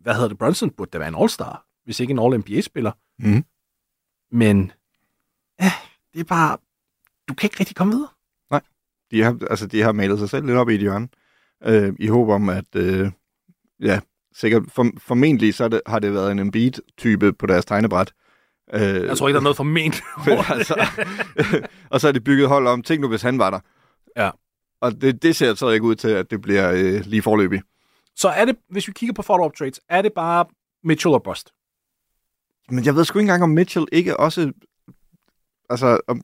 [0.00, 0.38] hvad hedder det?
[0.38, 2.92] Brunson burde da være en all-star, hvis ikke en all-NBA-spiller.
[3.18, 3.44] Mm.
[4.30, 4.72] Men,
[5.60, 5.72] ja,
[6.14, 6.58] det er bare,
[7.28, 8.08] du kan ikke rigtig komme videre.
[8.50, 8.60] Nej,
[9.10, 11.08] de har, altså, de har malet sig selv lidt op i et hjørne,
[11.64, 13.10] øh, i håb om, at øh,
[13.80, 14.00] ja,
[14.34, 18.12] sikkert, for, formentlig så det, har det været en Embiid-type på deres tegnebræt,
[18.74, 20.02] Øh, jeg tror ikke, der er noget formentlig.
[20.50, 20.88] altså,
[21.92, 22.82] og så er det bygget hold om.
[22.82, 23.60] Tænk nu, hvis han var der.
[24.16, 24.30] Ja.
[24.80, 27.62] Og det, det ser så ikke ud til, at det bliver øh, lige forløbig.
[28.16, 30.44] Så er det, hvis vi kigger på follow-up trades, er det bare
[30.84, 31.52] Mitchell og Bust?
[32.70, 34.52] Men jeg ved sgu ikke engang, om Mitchell ikke også...
[35.70, 36.20] Altså, om,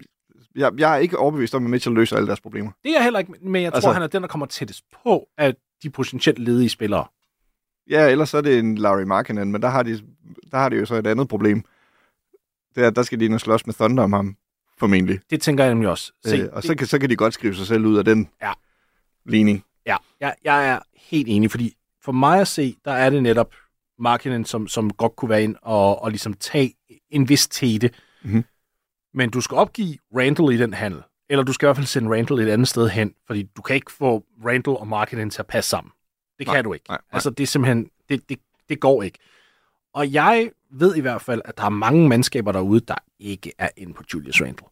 [0.57, 2.71] jeg, jeg er ikke overbevist om, at Mitchell løser alle deres problemer.
[2.83, 4.85] Det er jeg heller ikke, men jeg tror, altså, han er den, der kommer tættest
[5.03, 7.05] på, at de potentielt ledige spillere.
[7.91, 10.03] Ja, ellers så er det en Larry Markkinen, men der har, de,
[10.51, 11.65] der har de jo så et andet problem
[12.75, 14.37] det er, der skal de ind og slås med Thunder om ham,
[14.79, 15.21] formentlig.
[15.31, 16.13] Det tænker jeg nemlig også.
[16.25, 16.65] Se, øh, og det...
[16.65, 18.53] så, kan, så kan de godt skrive sig selv ud af den ja.
[19.27, 19.65] ligning.
[19.87, 23.55] Ja, jeg, jeg er helt enig, fordi for mig at se, der er det netop
[23.99, 26.75] Markinen, som, som godt kunne være ind og, og ligesom tage
[27.11, 27.91] en vis tete.
[28.23, 28.45] Mm-hmm.
[29.15, 31.03] Men du skal opgive Randall i den handel.
[31.29, 33.77] Eller du skal i hvert fald sende Randall et andet sted hen, fordi du kan
[33.77, 35.93] ikke få Randall og Markinen til at passe sammen.
[36.39, 36.85] Det nej, kan du ikke.
[36.89, 37.17] Nej, nej.
[37.17, 39.19] Altså, det er simpelthen, det, det, det går ikke.
[39.95, 43.69] Og jeg ved i hvert fald, at der er mange mandskaber derude, der ikke er
[43.77, 44.67] inde på Julius Randle.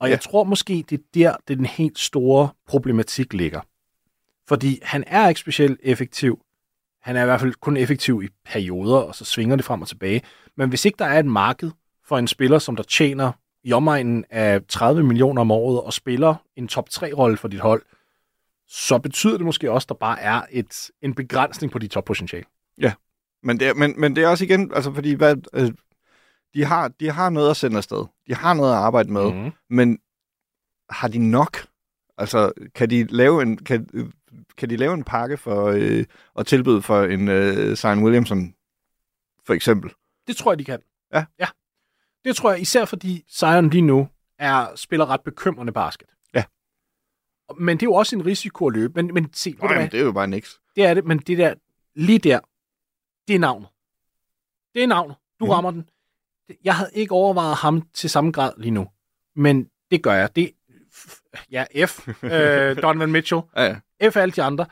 [0.00, 0.10] Og Ja.
[0.10, 3.60] jeg tror måske, det er der, det den helt store problematik ligger.
[4.48, 6.40] Fordi han er ikke specielt effektiv.
[7.02, 9.88] Han er i hvert fald kun effektiv i perioder, og så svinger det frem og
[9.88, 10.22] tilbage.
[10.56, 11.70] Men hvis ikke der er et marked
[12.04, 13.32] for en spiller, som der tjener
[13.64, 17.82] i omegnen af 30 millioner om året, og spiller en top 3-rolle for dit hold,
[18.66, 22.44] så betyder det måske også, at der bare er et, en begrænsning på dit toppotentiale.
[23.42, 25.70] Men det, er, men, men det er også igen, altså fordi hvad, øh,
[26.54, 28.06] de, har, de har noget at sende afsted.
[28.26, 29.32] De har noget at arbejde med.
[29.32, 29.52] Mhm.
[29.70, 29.98] Men
[30.90, 31.66] har de nok?
[32.18, 34.06] Altså, kan de lave en, kan, øh,
[34.56, 38.54] kan de lave en pakke for øh, og tilbyde for en øh, Zion Williamson,
[39.46, 39.90] for eksempel?
[40.26, 40.80] Det tror jeg, de kan.
[41.12, 41.24] Ja.
[41.38, 41.46] ja.
[42.24, 44.08] Det tror jeg, især fordi Zion lige nu
[44.38, 46.08] er, spiller ret bekymrende basket.
[46.34, 46.44] Ja.
[47.58, 49.02] Men det er jo også en risiko at løbe.
[49.02, 50.60] Men, men se, Nej, men det er jo bare niks.
[50.76, 51.54] det er det, men det der,
[51.94, 52.40] lige der,
[53.28, 53.68] det er navnet.
[54.74, 55.16] Det er navnet.
[55.40, 55.50] Du mm.
[55.50, 55.88] rammer den.
[56.64, 58.86] Jeg havde ikke overvejet ham til samme grad lige nu,
[59.36, 60.36] men det gør jeg.
[60.36, 60.50] Det,
[61.50, 63.64] ja, F, øh, Donovan Mitchell, Ja,
[64.00, 64.10] ja.
[64.10, 64.66] F alle de andre,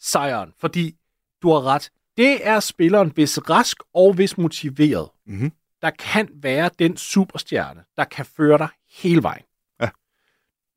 [0.00, 0.96] sejren, fordi
[1.42, 1.90] du har ret.
[2.16, 5.52] Det er spilleren, hvis rask og hvis motiveret, Mhm.
[5.84, 9.42] Der kan være den superstjerne, der kan føre dig hele vejen.
[9.80, 9.88] Ja.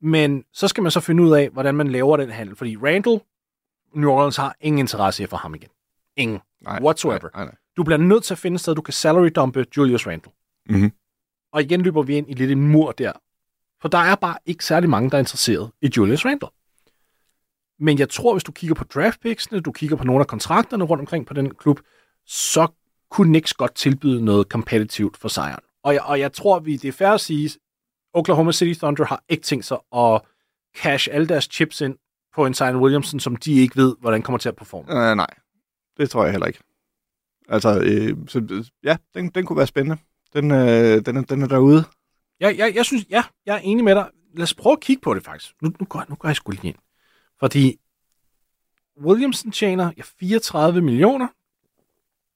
[0.00, 2.56] Men så skal man så finde ud af, hvordan man laver den handel.
[2.56, 3.20] Fordi Randall,
[3.94, 5.68] New Orleans har ingen interesse i at få ham igen.
[6.16, 6.40] Ingen.
[6.60, 7.28] Nej, Whatsoever.
[7.34, 7.54] Nej, nej.
[7.76, 10.32] Du bliver nødt til at finde et sted, du kan salary dumpe Julius Randle.
[10.68, 10.92] Mhm.
[11.52, 13.12] Og igen løber vi ind i lidt en mur der.
[13.80, 16.48] For der er bare ikke særlig mange, der er interesseret i Julius Randle.
[17.78, 21.00] Men jeg tror, hvis du kigger på draftpicksene, du kigger på nogle af kontrakterne rundt
[21.00, 21.80] omkring på den klub,
[22.26, 22.68] så
[23.10, 25.60] kunne Knicks godt tilbyde noget competitivt for sejren.
[25.82, 27.50] Og jeg, og jeg tror, vi, det er fair at sige,
[28.12, 30.20] Oklahoma City Thunder har ikke tænkt sig at
[30.76, 31.96] cash alle deres chips ind
[32.34, 35.10] på en Zion Williamson, som de ikke ved, hvordan kommer til at performe.
[35.10, 35.26] Øh, nej,
[35.96, 36.60] det tror jeg heller ikke.
[37.48, 39.96] Altså, øh, så, øh, ja, den, den kunne være spændende.
[40.32, 41.84] Den, øh, den, er, den er derude.
[42.40, 44.10] Jeg, jeg, jeg synes, ja, jeg er enig med dig.
[44.34, 45.54] Lad os prøve at kigge på det faktisk.
[45.62, 46.76] Nu, nu, går, nu går jeg sgu lige ind.
[47.40, 47.80] Fordi
[49.04, 51.28] Williamson tjener ja, 34 millioner.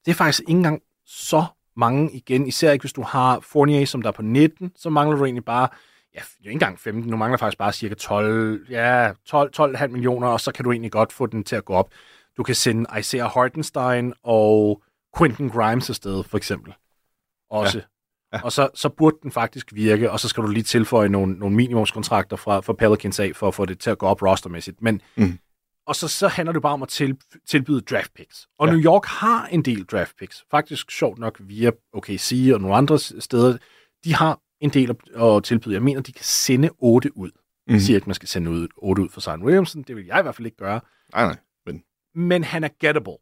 [0.04, 1.44] Det er faktisk ikke engang så
[1.76, 2.46] mange igen.
[2.46, 4.72] Især ikke, hvis du har Fournier, som der er på 19.
[4.76, 5.68] Så mangler du egentlig bare,
[6.14, 7.10] ja, jo ikke engang 15.
[7.10, 10.92] Nu mangler faktisk bare cirka 12, ja, 12, 12,5 millioner, og så kan du egentlig
[10.92, 11.90] godt få den til at gå op.
[12.36, 14.82] Du kan sende Isaiah Hartenstein og
[15.18, 16.74] Quentin Grimes afsted, for eksempel.
[17.50, 17.78] Også.
[17.78, 17.84] Ja.
[18.32, 18.42] Ja.
[18.44, 21.56] Og så, så burde den faktisk virke, og så skal du lige tilføje nogle, nogle
[21.56, 24.82] minimumskontrakter fra, fra Pelicans af, for at få det til at gå op rostermæssigt.
[24.82, 25.38] Men, Mm.
[25.86, 27.18] Og så, så handler det bare om at til,
[27.48, 28.48] tilbyde draft picks.
[28.58, 28.72] Og Ja.
[28.72, 30.44] New York har en del draft picks.
[30.50, 33.58] Faktisk sjovt nok via OKC og nogle andre steder.
[34.04, 35.74] De har en del at, tilbyde.
[35.74, 37.30] Jeg mener, de kan sende 8 ud.
[37.66, 37.80] Jeg Mhm.
[37.80, 39.82] siger ikke, man skal sende ud, 8 ud for Zion Williamson.
[39.82, 40.80] Det vil jeg i hvert fald ikke gøre.
[41.14, 41.36] Nej, nej.
[41.66, 41.82] Men,
[42.14, 43.16] Men han er gettable.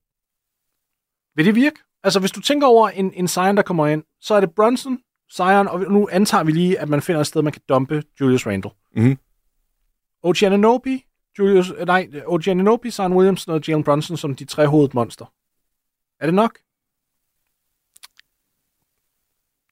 [1.36, 1.76] Vil det virke?
[2.02, 4.98] Altså, hvis du tænker over en, en Zion, der kommer ind, så er det Brunson,
[5.32, 8.46] Zion, og nu antager vi lige, at man finder et sted, man kan dumpe Julius
[8.46, 8.70] Randle.
[8.96, 9.18] Mhm.
[10.22, 11.04] OG Ananobi,
[11.38, 15.32] Julius, øh, nej, OG Ananobi, Zion Williamson og Jalen Brunson som de tre monster.
[16.20, 16.58] Er det nok?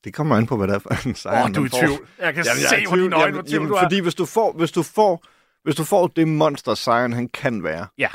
[0.05, 2.09] det kommer an på, hvad det er for en sejr, Åh, du er i tvivl.
[2.19, 3.83] Jeg kan Jamen, jeg er se på dine øjne, Jamen, hvor tvivl jamen, du er.
[3.83, 5.25] Fordi hvis du får, hvis du får,
[5.63, 8.09] hvis du får det monster, Zion han kan være, Ja.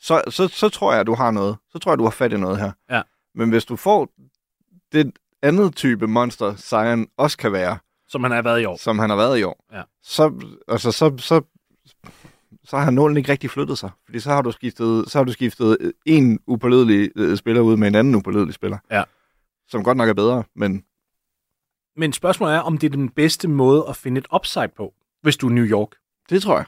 [0.00, 1.56] så, så, så tror jeg, at du har noget.
[1.70, 2.72] Så tror jeg, du har fat i noget her.
[2.90, 3.02] Ja.
[3.34, 4.08] Men hvis du får
[4.92, 7.78] det andet type monster, Zion også kan være,
[8.08, 8.76] Som han har været i år.
[8.76, 9.82] som han har været i år, Ja.
[10.02, 10.32] så,
[10.68, 11.40] altså, så, så,
[12.66, 13.90] så har nålen ikke rigtig flyttet sig.
[14.04, 17.88] Fordi så har du skiftet, så har du skiftet en upålidelig øh, spiller ud med
[17.88, 18.78] en anden upålidelig spiller.
[18.90, 19.02] Ja.
[19.68, 20.84] Som godt nok er bedre, men
[21.96, 25.36] Men spørgsmålet er, om det er den bedste måde at finde et upside på, hvis
[25.36, 25.88] du er New York.
[26.30, 26.64] det tror jeg.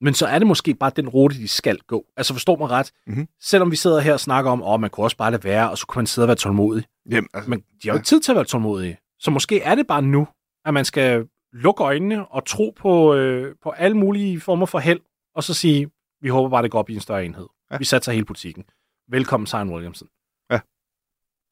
[0.00, 2.04] Men så er det måske bare den rute, de skal gå.
[2.16, 2.92] Altså forstå mig ret.
[3.06, 3.28] Mhm.
[3.40, 5.78] Selvom vi sidder her og snakker om, at man kunne også bare lade være, og
[5.78, 6.84] så kunne man sidde og være tålmodig.
[7.10, 8.98] Jamen, altså, Men de har jo ikke tid til at være tålmodige.
[9.18, 10.28] Så måske er det bare nu,
[10.64, 15.00] at man skal lukke øjnene og tro på, øh, på alle mulige former for held,
[15.34, 17.46] og så sige, vi håber bare, det går op i en større enhed.
[17.70, 17.76] Ja.
[17.78, 18.64] Vi satser hele butikken.
[19.08, 20.08] Velkommen, Zion Williamson.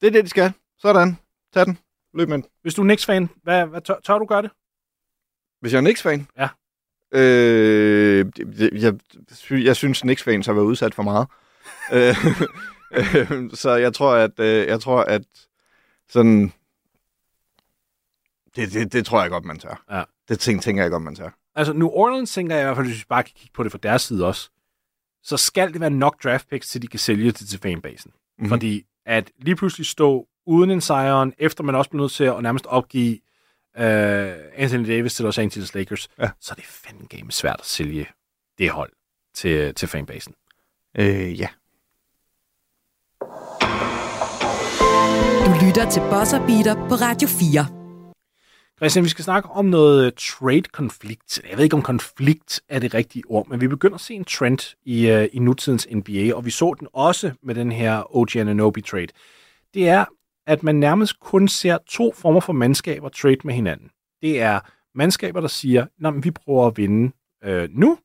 [0.01, 0.53] det er det, de skal.
[0.77, 1.17] Sådan.
[1.53, 1.77] Tag den.
[2.13, 2.45] Løb med den.
[2.61, 4.51] Hvis du er Knicks-fan, hvad, hvad tør, tør du gøre det?
[5.61, 6.27] Hvis jeg er Knicks-fan?
[6.37, 6.49] Ja.
[7.13, 8.25] Øh,
[8.81, 8.93] jeg,
[9.51, 11.27] jeg synes, Knicks-fans har været udsat for meget.
[11.93, 12.15] Øh,
[12.97, 15.21] øh, så jeg tror, at øh, jeg tror, at
[16.09, 16.53] sådan...
[18.55, 19.83] Det, det, det tror jeg godt, man tør.
[19.91, 20.03] Ja.
[20.29, 21.29] Det ting, tænker jeg godt, man tør.
[21.55, 23.71] Altså, New Orleans tænker jeg i hvert fald, hvis vi bare kan kigge på det
[23.71, 24.49] fra deres side også,
[25.23, 28.11] så skal det være nok draft picks, til de kan sælge det til fanbasen.
[28.11, 28.17] Mhm.
[28.37, 28.49] Mm-hmm.
[28.49, 32.41] Fordi at lige pludselig stå uden en sejren, efter man også bliver nødt til at
[32.43, 33.13] nærmest opgive
[33.77, 33.83] uh,
[34.55, 36.29] Anthony Davis til Los Angeles Lakers, Ja.
[36.39, 38.07] så er det fandme game svært at sælge
[38.57, 38.91] det hold
[39.33, 40.33] til, til fanbasen.
[40.97, 41.47] Øh, ja.
[45.45, 47.80] Du lytter til Buzzer Beater på Radio 4.
[48.81, 51.41] Christian, vi skal snakke om noget øh, trade-konflikt.
[51.49, 54.25] Jeg ved ikke, om konflikt er det rigtige ord, men vi begynder at se en
[54.25, 58.35] trend i, uh, i nutidens NBA, og vi så den også med den her OG
[58.35, 59.07] Ananobi-trade.
[59.73, 60.05] Det er,
[60.47, 63.89] at man nærmest kun ser to former for mandskaber trade med hinanden.
[64.21, 64.59] Det er
[64.95, 67.11] mandskaber, der siger, at vi prøver at vinde
[67.43, 67.97] øh, nu,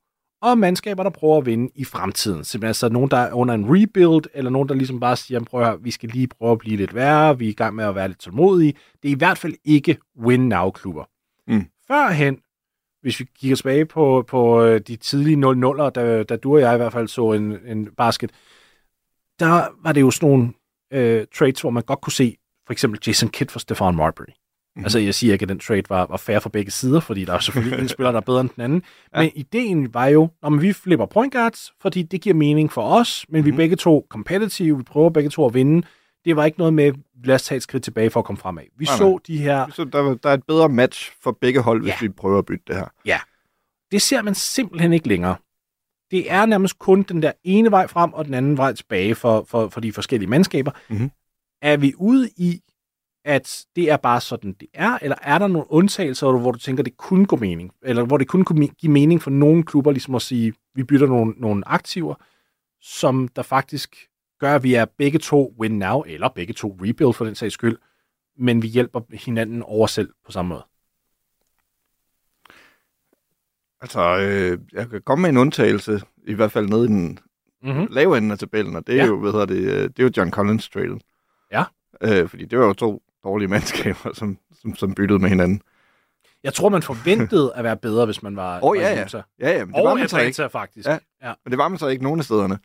[0.43, 2.45] og mandskaber, der prøver at vinde i fremtiden.
[2.45, 5.61] Simpelthen altså nogen, der er under en rebuild, eller nogen, der ligesom bare siger, prøv
[5.61, 7.85] at høre, vi skal lige prøve at blive lidt værre, vi er i gang med
[7.85, 8.75] at være lidt tålmodige.
[9.03, 11.05] Det er i hvert fald ikke win-now-klubber.
[11.47, 11.67] Mm.
[11.89, 12.39] Førhen,
[13.03, 16.75] hvis vi kigger tilbage på, på øh, de tidlige 0-0'ere, da, da du og jeg
[16.75, 18.31] i hvert fald så en, en basket,
[19.39, 20.53] der var det jo sådan nogle
[20.93, 24.33] øh, trades, hvor man godt kunne se, for eksempel Jason Kidd for Stefan Marbury.
[24.77, 24.85] Mm-hmm.
[24.85, 27.33] Altså, jeg siger ikke, at den trade var, var fair for begge sider, fordi der
[27.33, 28.83] er selvfølgelig en spiller, der er bedre end den anden.
[29.15, 29.21] Ja.
[29.21, 33.27] Men ideen var jo, om vi flipper point guards, fordi det giver mening for os,
[33.29, 33.47] men mm-hmm.
[33.47, 35.87] vi er begge to competitive, vi prøver begge to at vinde.
[36.25, 36.93] Det var ikke noget med,
[37.25, 38.65] lad os tage et skridt tilbage for at komme fremad.
[38.79, 39.19] Vi nej, så nej.
[39.27, 39.67] de her...
[39.71, 41.97] Så der, der er et bedre match for begge hold, hvis ja.
[42.01, 42.87] vi prøver at bytte det her.
[43.05, 43.19] Ja.
[43.93, 45.37] Det ser man simpelthen ikke længere.
[46.11, 49.47] Det er nærmest kun den der ene vej frem, og den anden vej tilbage for,
[49.49, 50.71] for, for de forskellige mandskaber.
[50.89, 51.11] Mm-hmm.
[51.63, 52.61] Er vi ude i,
[53.27, 54.99] at det er bare sådan, det er?
[55.03, 57.73] Eller er der nogle undtagelser, hvor du tænker, det kunne gå mening?
[57.83, 61.35] Eller hvor det kunne give mening for nogle klubber, ligesom at sige, vi bytter nogle,
[61.37, 62.15] nogle aktiver,
[62.81, 64.09] som der faktisk
[64.41, 67.55] gør, at vi er begge to win now, eller begge to rebuild for den sags
[67.55, 67.79] skyld,
[68.39, 70.65] men vi hjælper hinanden over selv på samme måde.
[73.81, 77.19] Altså, øh, jeg kan komme med en undtagelse, i hvert fald nede i den
[77.63, 77.87] mm-hmm.
[77.91, 79.07] lave ende af tabellen, og det er ja.
[79.07, 81.01] jo, hvad hedder det, øh, det er jo John Collins traden.
[81.53, 81.65] Ja.
[82.01, 85.63] Øh, fordi det var jo to dårlige mandskaber, som, som, som byttede med hinanden.
[86.45, 88.61] Jeg tror, man forventede at være bedre, hvis man var...
[88.63, 89.07] Åh, oh, ja, ja.
[89.41, 89.65] ja, ja.
[89.65, 90.49] Men det og var man så ikke.
[90.49, 90.89] faktisk.
[90.89, 90.99] Ja.
[91.23, 91.33] ja.
[91.45, 92.59] Men det var man så ikke nogen af stederne.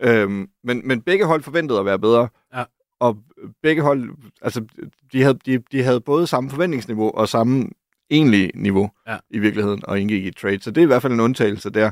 [0.00, 2.28] Øhm, men, men begge hold forventede at være bedre.
[2.54, 2.64] Ja.
[3.00, 3.18] Og
[3.62, 4.10] begge hold,
[4.42, 4.64] altså,
[5.12, 7.68] de havde, de, de havde både samme forventningsniveau og samme
[8.10, 9.16] egentlige niveau ja.
[9.30, 10.62] i virkeligheden, og indgik i trade.
[10.62, 11.90] Så det er i hvert fald en undtagelse der.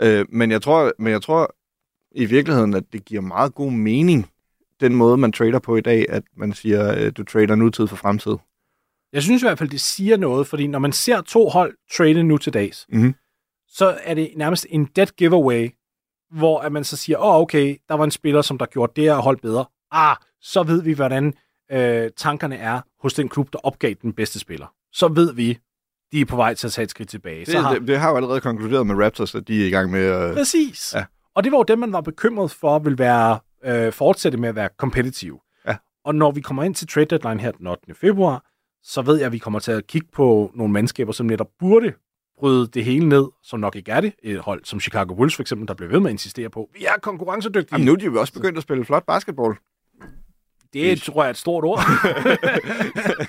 [0.00, 1.54] Øh, men, jeg tror, men jeg tror
[2.14, 4.26] i virkeligheden, at det giver meget god mening
[4.88, 7.96] den måde, man trader på i dag, at man siger, øh, du trader nutid for
[7.96, 8.36] fremtid?
[9.12, 12.22] Jeg synes i hvert fald, det siger noget, fordi når man ser to hold trade
[12.22, 13.14] nu til dags, mm-hmm.
[13.68, 15.70] så er det nærmest en dead giveaway,
[16.30, 18.92] hvor at man så siger, åh oh, okay, der var en spiller, som der gjorde
[18.96, 19.64] det her hold bedre.
[19.90, 21.34] Ah, så ved vi, hvordan
[21.72, 24.66] øh, tankerne er hos den klub, der opgav den bedste spiller.
[24.92, 25.58] Så ved vi,
[26.12, 27.40] de er på vej til at tage et skridt tilbage.
[27.40, 27.74] Det, så har...
[27.74, 30.34] det, det har jo allerede konkluderet med Raptors, at de er i gang med at...
[30.34, 30.94] Præcis.
[30.94, 31.04] Ja.
[31.34, 34.54] Og det var jo dem, man var bekymret for, vil være øh, fortsætte med at
[34.54, 35.40] være kompetitiv.
[35.66, 35.76] Ja.
[36.04, 37.94] Og når vi kommer ind til trade deadline her den 8.
[37.94, 38.44] februar,
[38.82, 41.92] så ved jeg, at vi kommer til at kigge på nogle mandskaber, som netop burde
[42.38, 44.12] bryde det hele ned, som nok ikke er det.
[44.22, 46.84] Et hold som Chicago Bulls for eksempel, der bliver ved med at insistere på, vi
[46.84, 47.68] er konkurrencedygtige.
[47.74, 49.54] Jamen nu er de jo også begyndt at spille flot basketball.
[50.72, 51.78] Det tror jeg er et stort ord.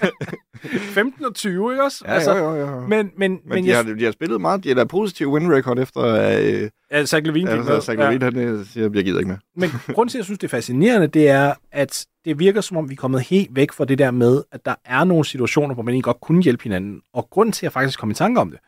[0.69, 2.03] 15 og 20, ikke også?
[2.07, 2.87] Ja, altså, jo, jo, jo.
[2.87, 3.77] Men, men, men, de, jeg...
[3.77, 4.63] har, de har spillet meget.
[4.63, 6.01] De har da positiv win record efter...
[6.01, 7.81] Øh, ja, Zach Levine ja, med.
[7.81, 8.31] Zach Levine, ja.
[8.31, 9.37] han øh, siger, jeg gider ikke med.
[9.55, 12.77] Men grunden til, at jeg synes, det er fascinerende, det er, at det virker som
[12.77, 15.73] om, vi er kommet helt væk fra det der med, at der er nogle situationer,
[15.73, 17.01] hvor man ikke godt kunne hjælpe hinanden.
[17.13, 18.59] Og grunden til, at jeg faktisk kom i tanke om det,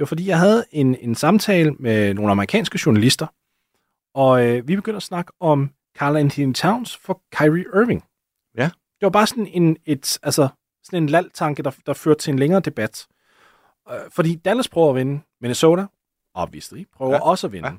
[0.00, 3.26] var, fordi jeg havde en, en samtale med nogle amerikanske journalister,
[4.14, 8.04] og øh, vi begyndte at snakke om Carl Anthony Towns for Kyrie Irving.
[8.56, 8.64] Ja.
[9.00, 10.48] Det var bare sådan en, et, altså,
[10.84, 13.06] sådan en laltanke, der, der førte til en længere debat.
[13.90, 15.20] Øh, fordi Dallas prøver at vinde.
[15.40, 15.86] Minnesota,
[16.34, 17.20] obviously, prøver ja.
[17.20, 17.68] også at vinde.
[17.68, 17.74] Ja.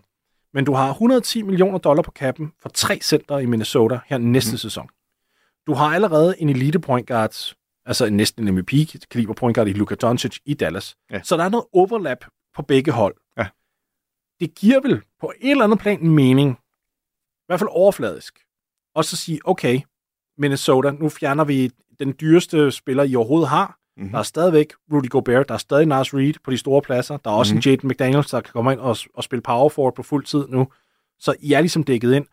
[0.53, 4.51] Men du har 110 millioner dollar på kappen for tre center i Minnesota her næste
[4.51, 4.57] mm.
[4.57, 4.89] sæson.
[5.67, 8.71] Du har allerede en elite point guard, altså en næsten en MVP
[9.11, 10.95] kaliber point guard i Luka Doncic i Dallas.
[11.11, 11.21] Ja.
[11.23, 13.15] Så der er noget overlap på begge hold.
[13.37, 13.47] Ja.
[14.39, 18.39] Det giver vel på et eller andet plan mening, i hvert fald overfladisk,
[18.95, 19.81] og så sige, okay,
[20.37, 23.77] Minnesota, nu fjerner vi den dyreste spiller, I overhovedet har.
[23.97, 24.11] Mm-hmm.
[24.11, 27.17] Der er stadigvæk Rudy Gobert, der er stadig Nars Reed på de store pladser.
[27.17, 27.69] Der er også mm-hmm.
[27.69, 30.47] en Jaden McDaniels, der kan komme ind og, og spille power forward på fuld tid
[30.47, 30.67] nu.
[31.19, 32.25] Så I er ligesom dækket ind.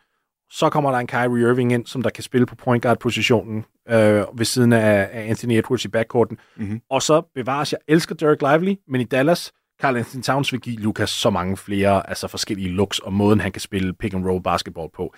[0.51, 4.25] Så kommer der en Kyrie Irving ind, som der kan spille på point guard-positionen øh,
[4.35, 6.39] ved siden af, af Anthony Edwards i backcourten.
[6.57, 6.81] Mm-hmm.
[6.91, 10.77] Og så bevares, jeg elsker Derek Lively, men i Dallas, Carl Anthony Towns vil give
[10.77, 14.43] Lucas så mange flere altså forskellige looks og måden, han kan spille pick and roll
[14.43, 15.15] basketball på.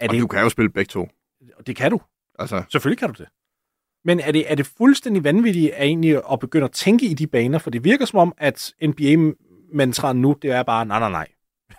[0.00, 1.08] Er og det, du kan jo spille begge to.
[1.66, 2.00] Det kan du.
[2.38, 2.62] Altså.
[2.68, 3.28] Selvfølgelig kan du det.
[4.04, 7.26] Men er det, er det fuldstændig vanvittigt at, egentlig at begynde at tænke i de
[7.26, 7.58] baner?
[7.58, 11.28] For det virker som om, at NBA-mantraen nu, det er bare, nej, nej, nej.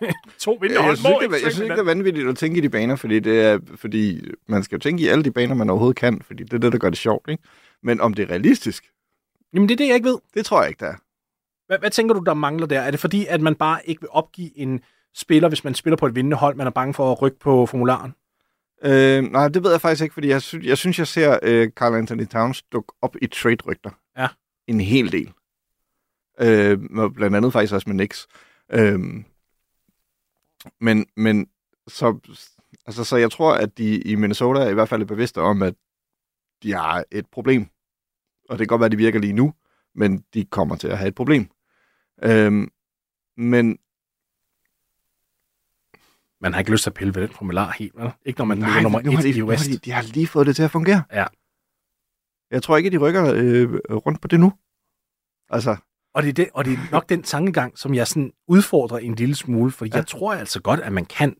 [0.39, 2.61] to vinderhold jeg, synes, ikke, jeg, jeg synes ikke, det er vanvittigt at tænke i
[2.61, 5.69] de baner, fordi, det er, fordi man skal jo tænke i alle de baner, man
[5.69, 7.29] overhovedet kan, fordi det er det, der gør det sjovt.
[7.29, 7.43] Ikke?
[7.83, 8.91] Men om det er realistisk?
[9.53, 10.17] Jamen, det er det, jeg ikke ved.
[10.33, 10.95] Det tror jeg ikke, der er.
[11.67, 12.79] Hvad, hvad tænker du, der mangler der?
[12.79, 14.81] Er det fordi, at man bare ikke vil opgive en
[15.15, 17.65] spiller, hvis man spiller på et vindende hold, man er bange for at rykke på
[17.65, 18.13] formularen?
[18.83, 21.69] Øh, nej, det ved jeg faktisk ikke, fordi jeg, sy- jeg synes, jeg ser øh,
[21.69, 23.89] Carl Anthony Towns dukke op i trade-rygter.
[24.17, 24.27] Ja.
[24.67, 25.33] en hel del.
[26.39, 26.79] Øh,
[27.13, 28.27] blandt andet faktisk også med Knicks.
[28.71, 28.99] Øh,
[30.81, 31.47] men, men
[31.87, 32.19] så,
[32.85, 35.61] altså, så jeg tror, at de i Minnesota er i hvert fald er bevidste om,
[35.61, 35.75] at
[36.63, 37.67] de har et problem.
[38.49, 39.53] Og det kan godt være, at de virker lige nu,
[39.95, 41.49] men de kommer til at have et problem.
[42.23, 42.69] Øhm,
[43.37, 43.77] men
[46.45, 48.11] Man har ikke lyst til at pille ved den formular helt, vel?
[48.25, 49.65] Ikke når man nej, ligger nummer nu 1 de, i West.
[49.69, 51.03] de, de har lige fået det til at fungere.
[51.13, 51.25] Ja.
[52.51, 54.53] Jeg tror ikke, de rykker øh, rundt på det nu.
[55.49, 55.75] Altså,
[56.15, 59.15] Og det, er det, og det er nok den tankegang, som jeg sådan udfordrer en
[59.15, 59.97] lille smule, fordi ja.
[59.97, 61.35] jeg tror altså godt, at man kan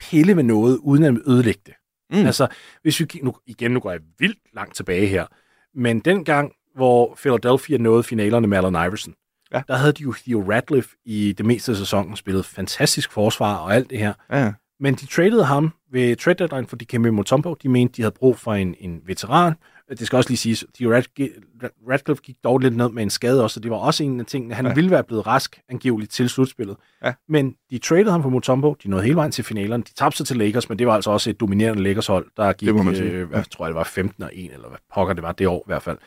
[0.00, 1.74] pille med noget, uden at ødelægge det.
[2.10, 2.26] Mm.
[2.26, 2.48] Altså,
[2.82, 5.26] hvis vi nu, igen, nu går jeg vildt langt tilbage her,
[5.74, 9.14] men den gang, hvor Philadelphia nåede finalerne med Allen Iverson,
[9.54, 9.62] Ja.
[9.68, 13.74] der havde de jo Theo Radcliffe i det meste af sæsonen spillet fantastisk forsvar og
[13.74, 14.12] alt det her.
[14.32, 17.54] ja, Men de tradede ham ved trade deadline for Dikembe Mutombo.
[17.54, 19.52] De mente, de havde brug for en, en veteran.
[19.90, 23.54] Det skal også lige siges, Rad- Radcliffe gik dog lidt ned med en skade også,
[23.54, 24.54] så det var også en af tingene.
[24.54, 24.74] Han ja.
[24.74, 26.76] Ville være blevet rask angiveligt til slutspillet.
[27.04, 27.12] Ja.
[27.28, 28.76] Men de tradede ham for Mutombo.
[28.82, 29.82] De nåede hele vejen til finalerne.
[29.82, 32.68] De tabte sig til Lakers, men det var altså også et dominerende Lakers-hold, der gik,
[32.68, 35.32] Det øh, hvad tror jeg, det var 15 og 1, eller hvad pokker det var
[35.32, 35.98] det år i hvert fald.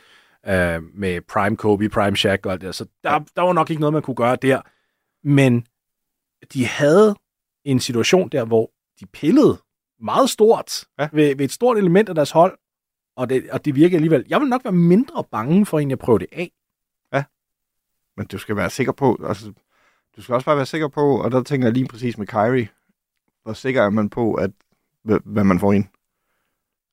[0.47, 2.71] Øh, med Prime Kobe, Prime Shaq og alt det der.
[2.71, 4.61] Så der, der var nok ikke noget, man kunne gøre der.
[5.23, 5.67] Men
[6.53, 7.15] de havde
[7.63, 9.61] en situation der, hvor de pillede
[9.99, 11.03] meget stort Ja.
[11.03, 11.09] ja.
[11.13, 12.57] ved, ved et stort element af deres hold,
[13.15, 14.25] og det, og det virker alligevel.
[14.29, 16.51] Jeg vil nok være mindre bange for, en at prøve det af.
[18.17, 19.53] men du skal være sikker på, altså,
[20.15, 22.69] du skal også bare være sikker på, og der tænker jeg lige præcis med Kyrie,
[23.43, 24.51] hvor sikker er man på, at,
[25.03, 25.85] hvad man får ind?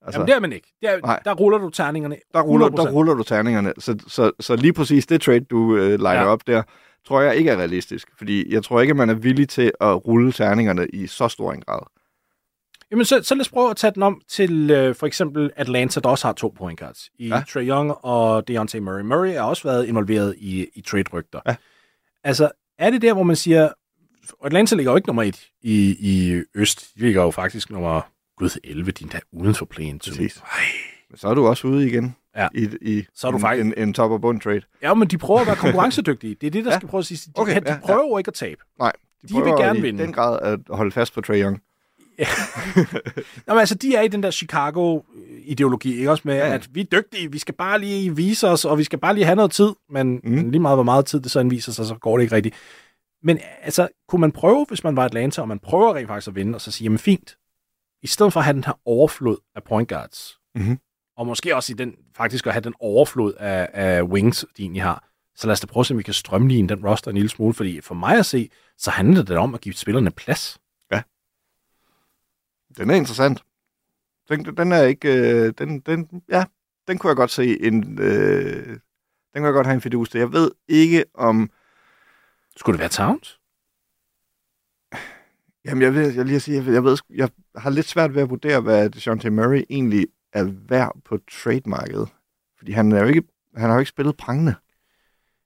[0.09, 0.73] Altså, Jamen, det er man ikke.
[0.81, 1.21] Det er, Nej.
[1.25, 2.77] der ruller du terningerne der ruller, 100%.
[2.77, 3.73] der ruller du terningerne.
[3.79, 6.27] Så, så, så lige præcis det trade, du øh, liner ja.
[6.27, 6.63] Op der,
[7.07, 8.09] tror jeg ikke er realistisk.
[8.19, 11.61] Fordi jeg tror ikke, man er villig til at rulle terningerne i så stor en
[11.61, 11.81] grad.
[12.91, 16.01] Jamen, så, så lad os prøve at tage den om til øh, for eksempel Atlanta,
[16.01, 17.11] der også har to point guards.
[17.19, 17.43] I ja.
[17.53, 19.03] Trae Young og Deontay Murray.
[19.03, 21.41] Murray har også været involveret i, i trade-rygter.
[21.47, 21.57] Ja.
[22.25, 23.69] Altså, er det der, hvor man siger,
[24.45, 26.91] Atlanta ligger jo ikke nummer et i, i Øst.
[26.95, 28.01] De ligger jo faktisk nummer,
[28.39, 29.99] gud, 11, de er endda uden for play-in.
[29.99, 30.11] to.
[30.11, 30.43] Præcis.
[31.11, 32.49] Men så er du også ude igen Ja.
[32.55, 34.61] i, i Så er du en, faktisk- en, en top- og bund trade.
[34.83, 36.37] Ja, men de prøver at være konkurrencedygtige.
[36.41, 36.77] Det er det, der Ja.
[36.79, 37.19] skal prøve at sige.
[37.27, 37.81] De, Okay, okay, de ja, ja.
[37.81, 38.61] prøver jo ikke at tabe.
[38.79, 38.93] Nej,
[39.29, 40.03] De vil gerne i vinde.
[40.03, 41.63] den grad at holde fast på Trae Young.
[43.47, 46.47] Nå, men altså, de er i den der Chicago-ideologi, ikke også med, Ja.
[46.49, 46.55] ja.
[46.55, 49.25] at vi er dygtige, vi skal bare lige vise os, og vi skal bare lige
[49.25, 50.51] have noget tid, men mm.
[50.51, 52.55] lige meget, hvor meget tid det så viser sig, så går det ikke rigtigt.
[53.23, 56.35] Men altså, kunne man prøve, hvis man var Atlanta, og man prøver rent faktisk at
[56.35, 57.37] vinde, og så sige, jamen fint,
[58.03, 60.79] i stedet for at have den her overflod af point guards, Mhm.
[61.17, 64.83] og måske også i den, faktisk at have den overflod af, af wings, de egentlig
[64.83, 67.15] har, så lad os da prøve at se, om vi kan strømligne den roster en
[67.17, 70.59] lille smule, fordi for mig at se, så handler det om at give spillerne plads.
[72.77, 73.43] Den er interessant.
[74.29, 75.09] Den, den er ikke...
[75.09, 76.45] Øh, den, den, ja,
[76.89, 77.99] den kunne jeg godt se en...
[78.01, 78.79] Øh, den
[79.35, 80.19] kunne jeg godt have en fidus til.
[80.19, 81.51] Jeg ved ikke om...
[82.57, 83.38] Skulle det være Towns?
[85.69, 88.15] Jamen, jeg vil jeg lige at sige, jeg, ved, jeg, ved, jeg har lidt svært
[88.15, 92.09] ved at vurdere, hvad DeJounte Murray egentlig er værd på trademarkedet.
[92.59, 93.23] Fordi han, er jo ikke,
[93.57, 94.55] han har jo ikke spillet prangende.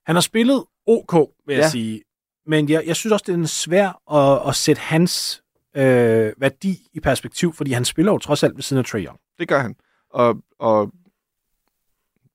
[0.05, 1.13] Han har spillet OK,
[1.47, 1.69] vil jeg Ja.
[1.69, 2.03] sige.
[2.45, 5.43] Men jeg, jeg synes også, det er svært at, at sætte hans
[5.75, 9.19] øh, værdi i perspektiv, fordi han spiller jo trods alt ved siden af Trae Young.
[9.39, 9.75] Det gør han.
[10.09, 10.91] Og, og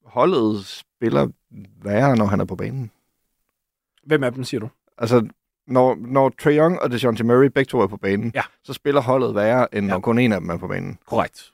[0.04, 1.28] holdet spiller
[1.82, 2.90] værre, når han er på banen.
[4.06, 4.68] Hvem af dem, siger du?
[4.98, 5.28] Altså,
[5.68, 8.42] når, når Trae Young og DeJounte Murray begge to er på banen, Ja.
[8.64, 9.92] så spiller holdet værre, end Ja.
[9.92, 10.98] når kun en af dem er på banen.
[11.06, 11.52] Korrekt.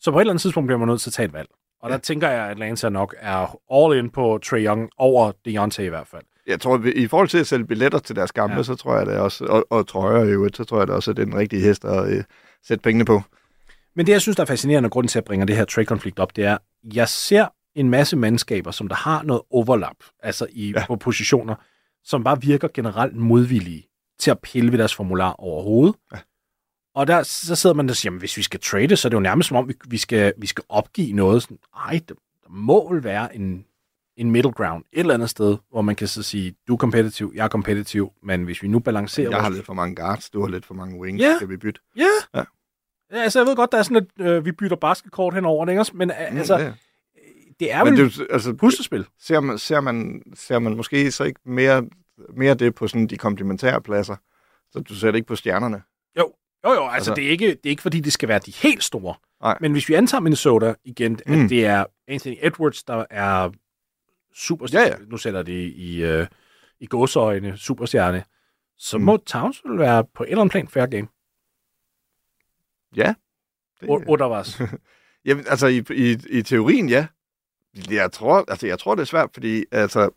[0.00, 1.48] Så på et eller andet tidspunkt bliver man nødt til at tage et valg.
[1.82, 1.94] Og ja.
[1.94, 5.88] der tænker jeg, at Atlanta nok er all in på Trae Young over Deontay i
[5.88, 6.22] hvert fald.
[6.46, 8.62] Jeg tror, i forhold til at sælge billetter til deres kampe, ja.
[8.62, 11.10] Så tror jeg det også, og, og trøjer i øvrigt, så tror jeg det også,
[11.10, 12.24] at det er den rigtige hest at øh,
[12.66, 13.22] sætte pengene på.
[13.96, 16.18] Men det, jeg synes, der er fascinerende, og grunden til at bringe det her trade-konflikt
[16.18, 16.58] op, det er,
[16.94, 20.86] jeg ser en masse mandskaber, som der har noget overlap, altså i, ja.
[20.86, 21.54] på positioner,
[22.04, 23.88] som bare virker generelt modvillige
[24.18, 25.94] til at pille ved deres formular overhovedet.
[26.12, 26.18] Ja.
[26.94, 29.10] Og der, så sidder man der og siger, jamen, hvis vi skal trade, så er
[29.10, 31.42] det jo nærmest som om, vi, vi, skal, vi skal opgive noget.
[31.42, 33.64] Sådan, Ej, der, der må vel være en,
[34.16, 37.32] en middle ground et eller andet sted, hvor man kan så sige, du er kompetitiv,
[37.34, 39.30] jeg er kompetitiv, men hvis vi nu balancerer...
[39.30, 41.22] Jeg har vores- lidt for mange guards, du har lidt for mange wings.
[41.22, 41.36] Ja.
[41.36, 41.80] Skal vi bytte?
[41.96, 42.02] Ja.
[42.34, 42.38] Ja.
[43.12, 43.18] ja.
[43.22, 45.84] Altså, jeg ved godt, der er sådan et, øh, vi bytter basketkort henover, ikke?
[45.94, 46.72] Men øh, altså, ja.
[47.60, 49.06] Det er Men vel det, altså, puslespil.
[49.18, 51.84] ser, man, ser, man, ser man måske så ikke mere,
[52.36, 54.16] mere det på sådan de komplementære pladser,
[54.70, 55.82] så du ser det ikke på stjernerne.
[56.18, 56.32] Jo,
[56.64, 58.50] jo, jo altså, Altså- det, er ikke, det er ikke, fordi det skal være de
[58.50, 59.14] helt store.
[59.42, 59.58] Nej.
[59.60, 61.48] Men hvis vi antager Minnesota igen, at Mm.
[61.48, 63.50] det er Anthony Edwards, der er
[64.34, 65.04] superstjerne, Ja, ja.
[65.06, 66.26] nu sætter det i, øh,
[66.80, 68.24] i gåseøjne, superstjerne,
[68.78, 69.04] så Mm.
[69.04, 71.08] må Towns vel være på et eller andet plan fair game.
[72.96, 73.14] Ja.
[73.80, 74.60] Det, O- was?
[75.24, 77.06] Jamen, altså i, i, i teorien, ja.
[77.90, 80.10] Jeg tror, altså, jeg tror, det er svært, fordi altså,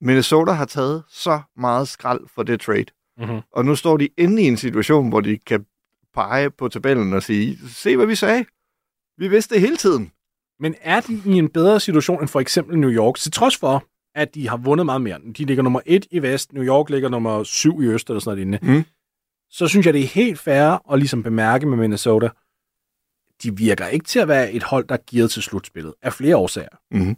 [0.00, 2.86] Minnesota har taget så meget skrald for det trade.
[3.18, 3.40] Mhm.
[3.52, 5.66] Og nu står de inde i en situation, hvor de kan
[6.14, 8.44] pege på tabellen og sige, se hvad vi sagde.
[9.18, 10.12] Vi vidste det hele tiden.
[10.60, 13.84] Men er de i en bedre situation end for eksempel New York, til trods for,
[14.14, 15.18] at de har vundet meget mere?
[15.38, 18.36] De ligger nummer et i vest, New York ligger nummer syv i øst, eller sådan
[18.36, 18.78] noget lignende.
[18.78, 18.84] Mm.
[19.50, 22.28] Så synes jeg, det er helt fair at ligesom bemærke med Minnesota,
[23.42, 26.36] de virker ikke til at være et hold, der er gearet til slutspillet, af flere
[26.36, 26.76] årsager.
[26.90, 27.16] Mhm.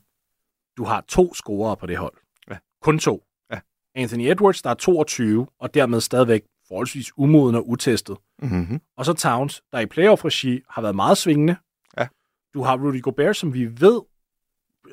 [0.76, 2.14] Du har to scorere på det hold.
[2.50, 2.56] Ja.
[2.82, 3.24] Kun to.
[3.52, 3.60] Ja.
[3.94, 8.16] Anthony Edwards, der er 22, og dermed stadigvæk forholdsvis umoden og utestet.
[8.42, 8.80] Mm-hmm.
[8.96, 11.56] Og så Towns, der i playoff-regi har været meget svingende.
[11.98, 12.06] Ja.
[12.54, 14.00] Du har Rudy Gobert, som vi ved,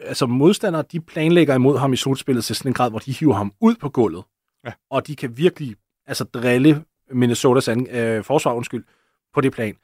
[0.02, 3.34] altså modstandere, de planlægger imod ham i slutspillet til sådan en grad, hvor de hiver
[3.34, 4.24] ham ud på gulvet.
[4.66, 4.74] Ja.
[4.90, 5.76] Og de kan virkelig
[6.06, 8.84] altså drille Minnesotas an, øh, forsvar, undskyld,
[9.34, 9.76] på det plan.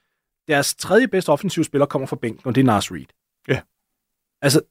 [0.47, 3.05] Deres tredje bedste offensive spiller kommer fra bænken, og det er Nars Reed.
[3.47, 3.61] Ja.
[4.41, 4.61] Altså,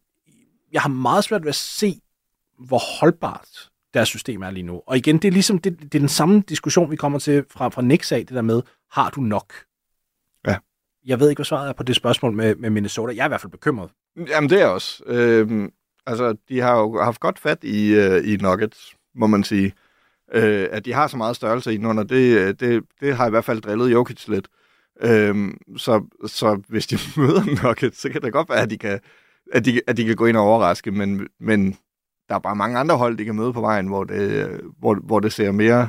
[0.73, 2.01] jeg har meget svært ved at se,
[2.59, 4.83] hvor holdbart deres system er lige nu.
[4.87, 7.69] Og igen, det er ligesom det, det er den samme diskussion, vi kommer til fra,
[7.69, 9.53] fra Knicks af, det der med, har du nok?
[10.47, 10.57] Ja.
[11.07, 13.15] Jeg ved ikke, hvad svaret er på det spørgsmål med, med Minnesota.
[13.15, 13.91] Jeg er i hvert fald bekymret.
[14.29, 15.03] Jamen, det er også.
[15.07, 15.73] Øhm,
[16.07, 19.73] altså, de har jo haft godt fat i, øh, i Nuggets, må man sige.
[20.33, 23.61] Øh, at de har så meget størrelse indenunder, det, det, det har i hvert fald
[23.61, 24.49] drillet Jokic lidt.
[25.01, 29.01] Øhm, så, så hvis de møder Nuggets, så kan det godt være, at de kan,
[29.53, 31.77] at de, at de kan gå ind og overraske, men, men
[32.29, 35.21] der er bare mange andre hold, de kan møde på vejen, hvor det, hvor, hvor
[35.21, 35.89] det ser mere,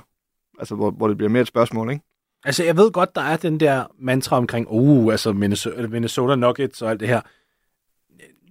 [0.60, 2.04] altså hvor, hvor det bliver mere et spørgsmål, ikke?
[2.44, 6.82] Altså, jeg ved godt, der er den der mantra omkring, uh, altså Minnesota, Minnesota Nuggets
[6.82, 7.22] og alt det her.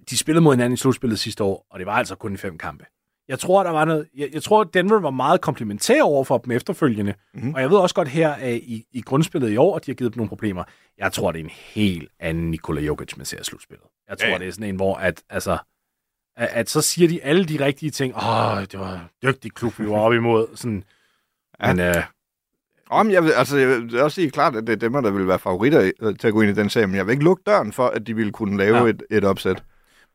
[0.09, 2.85] De spillede mod hinanden i slutspillet sidste år, og det var altså kun fem kampe.
[3.27, 6.51] Jeg tror, der var noget, jeg, jeg tror, Denver var meget komplementær over for dem
[6.51, 7.13] efterfølgende.
[7.33, 7.41] Mhm.
[7.41, 7.53] Mm-hmm.
[7.55, 9.95] Og jeg ved også godt her at i, i grundspillet i år, at de har
[9.95, 10.63] givet dem nogle problemer.
[10.97, 13.85] Jeg tror, det er en helt anden Nikola Jokic, man ser i slutspillet.
[14.09, 15.57] Jeg tror, Ja, det er sådan en, hvor at, altså,
[16.37, 18.15] at, at så siger de alle de rigtige ting.
[18.15, 20.47] Åh, det var en dygtig klub, vi var oppe imod.
[20.55, 20.83] Sådan,
[21.63, 21.73] Ja.
[21.73, 22.03] Men øh,
[22.89, 25.27] Om jeg vil, altså, jeg vil også sige klart, at det er dem, der vil
[25.27, 27.43] være favoritter øh, til at gå ind i den sag, men jeg vil ikke lukke
[27.45, 28.85] døren for, at de ville kunne lave ja.
[28.85, 29.63] et, et opsæt.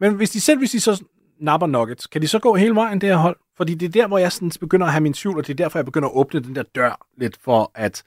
[0.01, 1.05] Men hvis de selv, hvis de så
[1.41, 3.37] napper Nuggets, kan de så gå hele vejen, det her hold?
[3.57, 5.57] Fordi det er der, hvor jeg sådan begynder at have min tvivl, og det er
[5.57, 8.03] derfor, jeg begynder at åbne den der dør lidt for, at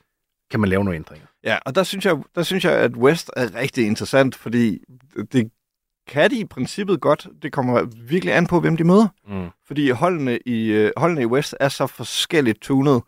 [0.51, 1.27] kan man lave nogle ændringer.
[1.43, 4.79] Ja, og der synes, jeg, der synes jeg, at West er rigtig interessant, fordi
[5.31, 5.51] det
[6.07, 7.27] kan de i princippet godt.
[7.41, 9.07] Det kommer virkelig an på, hvem de møder.
[9.27, 9.47] Mm.
[9.67, 13.01] Fordi holdene i, øh, holdene i West er så forskelligt tunet.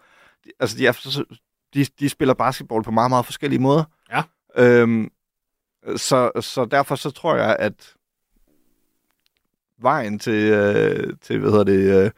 [0.59, 1.38] Altså, de, er, så-
[1.74, 3.84] de, de spiller basketball på meget, meget forskellige måder.
[4.11, 4.22] Ja.
[4.57, 5.09] Øhm,
[5.95, 7.93] så, så derfor så tror jeg, at
[9.82, 12.12] vejen til, øh, til hvad hedder det,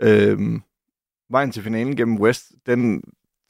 [0.00, 0.60] øh, øh,
[1.30, 3.02] vejen til finalen gennem West, den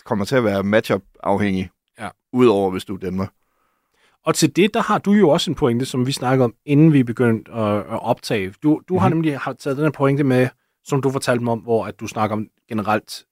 [0.05, 1.71] kommer til at være matchup-afhængig.
[1.99, 2.09] Ja.
[2.33, 3.33] Udover hvis du er Danmark.
[4.25, 6.93] Og til det, der har du jo også en pointe, som vi snakkede om, inden
[6.93, 8.55] vi begyndte at, at optage.
[8.63, 8.99] Du, du mm-hmm.
[8.99, 10.49] har nemlig har taget den her pointe med,
[10.85, 13.25] som du fortalte mig om, hvor at du snakker om generelt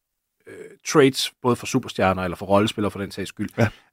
[0.46, 0.54] øh,
[0.88, 3.48] trades, både for superstjerner eller for rollespillere for den sags skyld.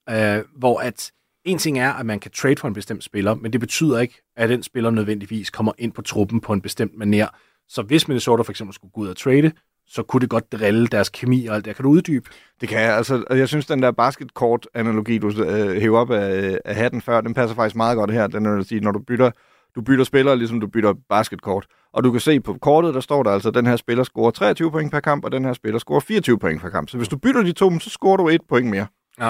[0.08, 0.38] Ja.
[0.38, 1.12] Øh, hvor at
[1.48, 4.22] en ting er, at man kan trade for en bestemt spiller, men det betyder ikke,
[4.36, 7.28] at den spiller nødvendigvis kommer ind på truppen på en bestemt manér.
[7.70, 9.52] Så hvis Minnesota for eksempel skulle gå ud og trade,
[9.88, 11.76] så kunne det godt drille deres kemi og alt det.
[11.76, 12.30] Kan du uddybe?
[12.62, 12.98] Det kan jeg.
[12.98, 17.22] Altså, og jeg synes, den der basketkort-analogi, du øh, hæver op af, af hatten før,
[17.22, 18.28] den passer faktisk meget godt her.
[18.28, 19.32] Den er at sige, når du bytter,
[19.76, 21.66] du bytter spillere, ligesom du bytter basketkort.
[21.94, 24.32] Og du kan se på kortet, der står der altså, at den her spiller scorer
[24.32, 26.90] 23 point per kamp, og den her spiller scorer 24 point per kamp.
[26.90, 28.88] Så hvis du bytter de to, så scorer du et point mere.
[29.20, 29.30] Ja.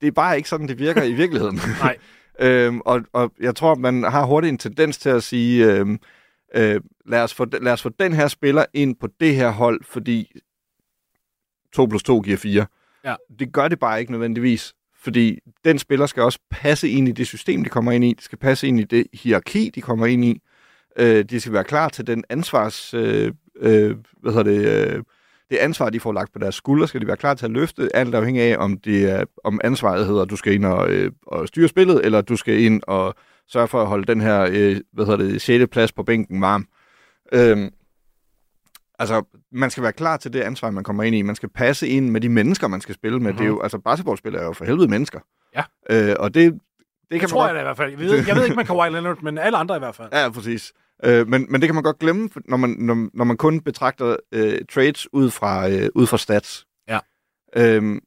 [0.00, 1.60] Det er bare ikke sådan, det virker i virkeligheden.
[1.82, 1.96] Nej.
[2.40, 5.98] øhm, og, og jeg tror, man har hurtigt en tendens til at sige, øhm,
[6.54, 9.80] øh, lad, os få, lad os få den her spiller ind på det her hold,
[9.84, 10.32] fordi
[11.72, 12.66] 2 plus 2 giver 4.
[13.04, 13.14] Ja.
[13.38, 17.26] Det gør det bare ikke nødvendigvis, fordi den spiller skal også passe ind i det
[17.26, 18.12] system, de kommer ind i.
[18.12, 20.42] Det skal passe ind i det hierarki, de kommer ind i.
[20.96, 22.94] Øh, de skal være klar til den ansvars...
[22.94, 24.96] Øh, øh, hvad hedder det...
[24.96, 25.02] Øh,
[25.50, 27.88] det ansvar, de får lagt på deres skuldre, skal de være klar til at løfte,
[27.94, 31.12] alt afhængig af, om, det er, om ansvaret hedder, at du skal ind og, øh,
[31.26, 33.14] og styre spillet, eller du skal ind og
[33.48, 35.66] sørge for at holde den her, øh, hvad hedder det, 6.
[35.70, 36.66] plads på bænken varm.
[37.32, 37.70] Øhm,
[38.98, 39.22] altså,
[39.52, 41.22] man skal være klar til det ansvar, man kommer ind i.
[41.22, 43.26] Man skal passe ind med de mennesker, man skal spille med.
[43.26, 43.36] Mm-hmm.
[43.36, 45.20] Det er jo, altså, basketballspillere er jo for helvede mennesker.
[45.56, 45.62] Ja.
[45.90, 46.60] Øh, og det,
[47.10, 47.90] det kan tror man jeg godt, da i hvert fald.
[47.90, 50.08] Jeg ved, jeg ved ikke, man kan White Leonard, men alle andre i hvert fald.
[50.12, 50.72] Ja, præcis.
[51.04, 54.16] Øh, men, men det kan man godt glemme, når man, når, når man kun betragter
[54.32, 56.66] øh, trades ud fra, øh, ud fra stats.
[56.88, 56.98] Ja.
[57.56, 58.00] Øhm,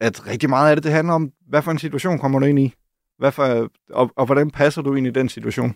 [0.00, 2.58] at rigtig meget af det, det handler om, hvad for en situation kommer du ind
[2.58, 2.74] i?
[3.18, 5.74] Hvad for, og, og hvordan passer du ind i den situation?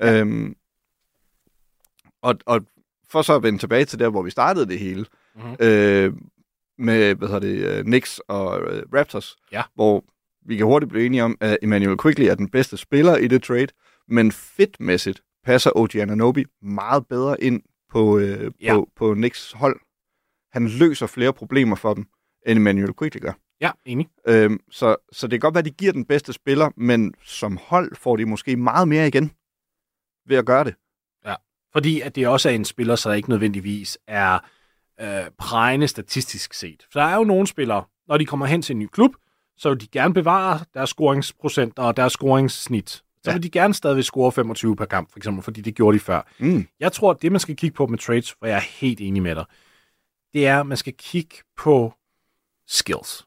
[0.00, 0.20] Ja.
[0.20, 0.56] Øhm,
[2.22, 2.60] og, og
[3.08, 5.56] for så at vende tilbage til der, hvor vi startede det hele, Mhm.
[5.60, 6.12] øh,
[6.78, 9.62] med, hvad hedder det, øh, Knicks og øh, Raptors, Ja.
[9.74, 10.04] hvor
[10.46, 13.42] vi kan hurtigt blive enige om, at Emmanuel Quigley er den bedste spiller i det
[13.42, 13.66] trade,
[14.08, 18.74] Men fitmæssigt passer OG Ananobi meget bedre ind på, øh, Ja.
[18.74, 19.80] på, på Knicks hold.
[20.52, 22.06] Han løser flere problemer for dem,
[22.46, 23.32] end Emmanuel Quigley gør.
[23.60, 24.08] Ja, enig.
[24.28, 27.58] Øhm, så, så det kan godt være, at de giver den bedste spiller, men som
[27.62, 29.32] hold får de måske meget mere igen
[30.26, 30.74] ved at gøre det.
[31.72, 34.38] Fordi at det også er en spiller, så der ikke nødvendigvis er
[35.00, 36.86] øh, prægende statistisk set.
[36.92, 39.10] For der er jo nogle spillere, når de kommer hen til en ny klub,
[39.56, 43.02] så vil de gerne bevare deres scoringsprocenter og deres scoringssnit.
[43.26, 43.34] Så Ja.
[43.36, 46.22] vil de gerne stadigvæk score 25 per kamp, for eksempel, fordi det gjorde de før.
[46.38, 46.66] Mm.
[46.80, 49.22] Jeg tror, at det, man skal kigge på med trades, for jeg er helt enig
[49.22, 49.44] med dig,
[50.34, 51.94] det er, at man skal kigge på
[52.66, 53.26] skills.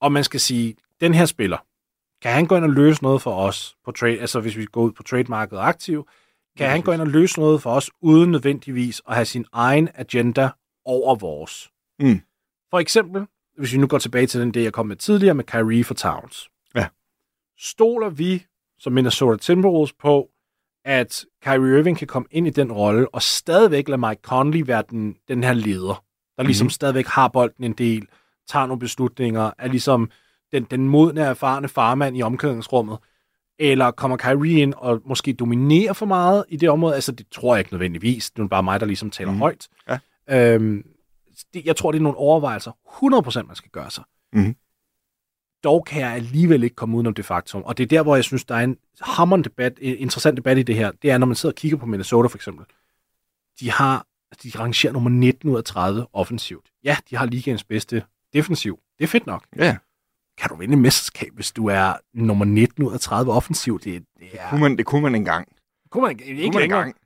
[0.00, 1.58] Og man skal sige, den her spiller,
[2.22, 4.82] kan han gå ind og løse noget for os på trade, altså hvis vi går
[4.82, 6.08] ud på trademarkedet aktiv,
[6.58, 9.88] kan han gå ind og løse noget for os, uden nødvendigvis at have sin egen
[9.94, 10.48] agenda
[10.84, 11.70] over vores.
[11.98, 12.20] Mm.
[12.70, 13.26] For eksempel,
[13.58, 15.94] hvis vi nu går tilbage til den, det jeg kom med tidligere med Kyrie for
[15.94, 16.48] Towns.
[16.74, 16.86] Ja.
[17.58, 18.46] Stoler vi
[18.80, 20.28] som Minnesota Timberwolves på,
[20.84, 24.82] at Kyrie Irving kan komme ind i den rolle, og stadigvæk lade Mike Conley være
[24.90, 26.04] den, den her leder,
[26.36, 26.70] der ligesom mm-hmm.
[26.70, 28.06] stadigvæk har bolden en del,
[28.48, 30.10] tager nogle beslutninger, er ligesom
[30.52, 32.98] den, den modne, erfarne farmand i omklædningsrummet,
[33.58, 36.94] eller kommer Kyrie ind og måske dominerer for meget i det område?
[36.94, 38.30] Altså, det tror jeg ikke nødvendigvis.
[38.30, 39.38] Det er bare mig, der ligesom taler mm.
[39.38, 39.68] Højt.
[39.88, 39.98] Ja.
[40.54, 40.84] Øhm,
[41.54, 42.72] det, jeg tror, det er nogle overvejelser,
[43.42, 44.04] 100% man skal gøre sig.
[44.32, 44.54] Mhm.
[45.64, 47.62] Dog kan jeg alligevel ikke komme udenom det faktum.
[47.62, 50.58] Og det er der, hvor jeg synes, der er en hammerende debat, en interessant debat
[50.58, 50.90] i det her.
[51.02, 52.64] Det er, når man sidder og kigger på Minnesota for eksempel.
[53.60, 54.06] De har,
[54.42, 56.66] de rangerer nummer 19 ud af 30 offensivt.
[56.84, 58.02] Ja, de har ligaens bedste
[58.32, 58.78] defensiv.
[58.98, 59.44] Det er fedt nok.
[59.56, 59.76] Ja,
[60.38, 63.84] Kan du vinde mesterskab, hvis du er nummer 19 ud af 30 offensivt?
[63.84, 65.48] Det, det, er, kunne man, det kunne man engang.
[65.90, 66.78] kunne man ikke, ikke Kunne man længere.
[66.86, 66.96] engang.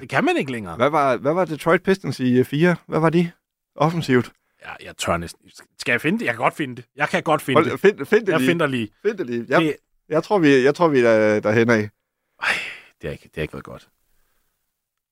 [0.00, 0.76] Det kan man ikke længere.
[0.76, 2.76] Hvad var, hvad var Detroit Pistons i 4?
[2.86, 3.30] Hvad var de?
[3.76, 4.32] Offensivt.
[4.64, 5.50] Ja, jeg tør næsten.
[5.78, 6.24] Skal jeg finde det?
[6.24, 6.84] Jeg kan godt finde det.
[6.96, 7.80] Jeg kan godt finde Hold, det.
[7.80, 8.48] find, find det Jeg lige.
[8.50, 8.88] finder lige.
[9.06, 9.44] Find det lige.
[9.48, 9.76] Jeg, Det,
[10.08, 11.76] jeg, tror, vi, jeg tror, vi er derhen af.
[12.42, 12.48] ej,
[13.00, 13.88] det har ikke, det har ikke været godt.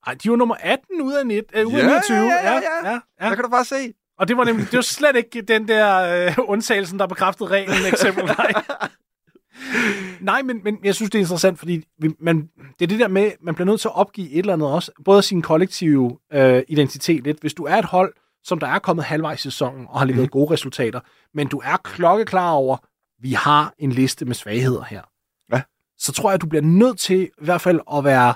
[0.07, 2.17] Ej, de var nummer 18 ud af, 19, øh, ud af Ja, 29.
[2.17, 2.61] ja, ja, ja.
[2.91, 3.29] ja, ja.
[3.29, 3.93] Der kan du bare se.
[4.19, 7.77] Og det var nemlig, det var slet ikke den der øh, undtagelsen, der bekræftede reglen,
[7.93, 8.25] eksempel.
[8.25, 8.53] Nej,
[10.21, 12.49] Nej men, men jeg synes, det er interessant, fordi vi, man,
[12.79, 14.93] det er det der med, man bliver nødt til at opgive et eller andet også,
[15.05, 17.41] både sin kollektive øh, identitet lidt.
[17.41, 20.27] Hvis du er et hold, som der er kommet halvvejs i sæsonen og har leveret
[20.27, 20.31] mm.
[20.31, 21.01] gode resultater,
[21.35, 22.77] men du er klokkeklar over,
[23.23, 25.03] vi har en liste med svagheder her.
[25.53, 25.63] Ja.
[25.99, 28.35] Så tror jeg, at du bliver nødt til i hvert fald at være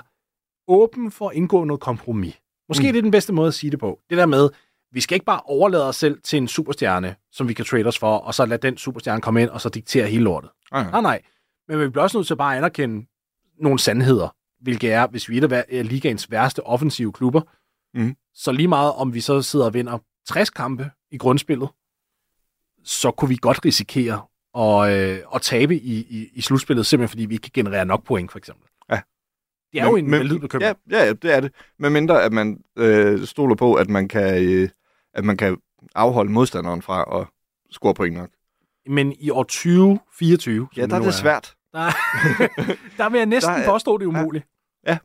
[0.67, 2.39] åben for at indgå noget kompromis.
[2.67, 2.91] Måske mm.
[2.91, 3.99] det er den bedste måde at sige det på.
[4.09, 4.49] Det der med,
[4.91, 7.99] vi skal ikke bare overlade os selv til en superstjerne, som vi kan trade os
[7.99, 10.49] for, og så lade den superstjerne komme ind og så diktere hele lortet.
[10.71, 10.91] Okay.
[10.91, 11.21] Nej, nej.
[11.67, 13.05] Men vi bliver også nødt til at bare anerkende
[13.59, 17.41] nogle sandheder, hvilket er, hvis vi er et af er ligaens værste offensive klubber,
[17.93, 18.15] Mhm.
[18.33, 21.69] så lige meget om vi så sidder og vinder 60 kampe i grundspillet,
[22.83, 24.21] så kunne vi godt risikere
[24.57, 28.03] at, øh, at tabe i, i, i slutspillet, simpelthen fordi vi ikke kan generere nok
[28.03, 28.67] point, for eksempel.
[28.89, 29.01] Ja.
[29.73, 30.75] Det er jo en valid bekymring.
[30.91, 31.51] Ja, ja, det er det.
[31.79, 34.69] Men mindre, at man øh, stoler på, at man kan, øh,
[35.13, 35.57] at man kan
[35.95, 37.27] afholde modstanderen fra at
[37.71, 38.29] score point nok.
[38.89, 41.55] Men i år 2024, Ja, der er det svært.
[41.73, 41.79] Der,
[42.97, 44.45] der vil jeg næsten Der er- påstå, det er umuligt.
[44.87, 44.97] Ja.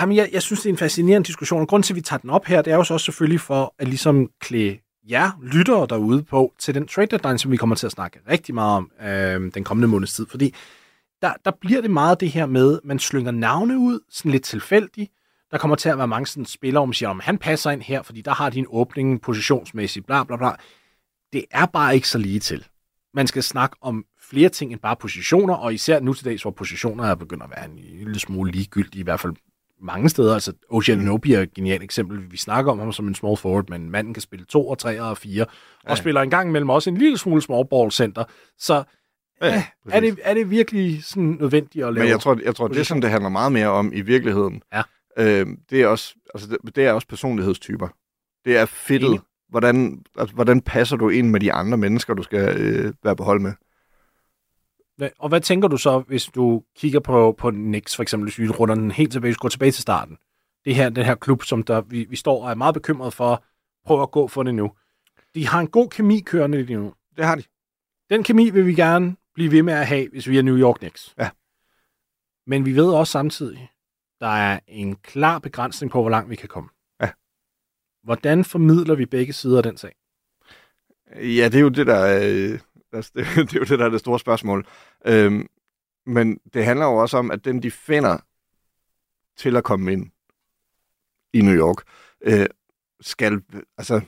[0.00, 2.20] Jamen, jeg, jeg synes, det er en fascinerende diskussion, og grunden til, at vi tager
[2.20, 4.78] den op her, det er jo så også selvfølgelig for at ligesom klæde
[5.10, 8.54] jer lyttere derude på til den trade deadline, som vi kommer til at snakke rigtig
[8.54, 10.26] meget om øh, den kommende måneds tid.
[10.30, 10.54] Fordi
[11.22, 15.12] der, der bliver det meget det her med, man slynger navne ud, sådan lidt tilfældigt.
[15.50, 18.02] Der kommer til at være mange sådan spillere, om siger, om han passer ind her,
[18.02, 20.50] fordi der har de en åbning positionsmæssigt, bla bla bla.
[21.32, 22.66] Det er bare ikke så lige til.
[23.14, 26.50] Man skal snakke om flere ting end bare positioner, og især nu til dags, hvor
[26.50, 29.34] positioner er begyndt at være en lille smule ligegyldige, i hvert fald
[29.82, 30.34] mange steder.
[30.34, 32.30] Altså, Ocean Anobi er et genialt eksempel.
[32.32, 35.00] Vi snakker om ham som en small forward, men manden kan spille to og tre
[35.02, 35.42] og fire,
[35.84, 35.94] og Ja.
[35.94, 38.24] spiller en gang imellem også en lille smule small ball center.
[38.58, 38.82] Så
[39.42, 42.04] Ja, ja, er, det, er det virkelig sådan nødvendigt at lave?
[42.04, 44.82] Men jeg tror, jeg tror det, som det handler meget mere om i virkeligheden, Ja.
[45.18, 47.88] øh, det, er også, altså det, det er også personlighedstyper.
[48.44, 49.20] Det er fedtet.
[49.48, 53.24] Hvordan, altså, hvordan passer du ind med de andre mennesker, du skal øh, være på
[53.24, 53.52] hold med?
[54.96, 58.38] Hvad- Og hvad tænker du så, hvis du kigger på, på Knicks, for eksempel, hvis
[58.38, 60.18] vi runder den helt tilbage, hvis vi går tilbage til starten?
[60.64, 63.44] Det her, den her klub, som der, vi, vi står og er meget bekymret for,
[63.84, 64.72] prøver at gå for det nu.
[65.34, 66.94] De har en god kemi kørende lige nu.
[67.16, 67.42] Det har de.
[68.10, 70.76] Den kemi vil vi gerne blive ved med at have, hvis vi er New York
[70.78, 71.14] Knicks.
[71.18, 71.30] Ja.
[72.46, 73.70] Men vi ved også samtidig,
[74.20, 76.68] der er en klar begrænsning på, hvor langt vi kan komme.
[77.00, 77.10] Ja.
[78.02, 79.94] Hvordan formidler vi begge sider af den sag?
[81.16, 82.20] Ja, det er jo det, der er,
[82.52, 82.58] øh,
[82.94, 84.66] altså, det, det er jo det, der er det store spørgsmål.
[85.06, 85.46] Øhm,
[86.06, 88.18] men det handler jo også om, at dem, de finder
[89.36, 90.10] til at komme ind
[91.32, 91.76] i New York,
[92.20, 92.46] øh,
[93.00, 93.40] skal,
[93.78, 94.00] altså,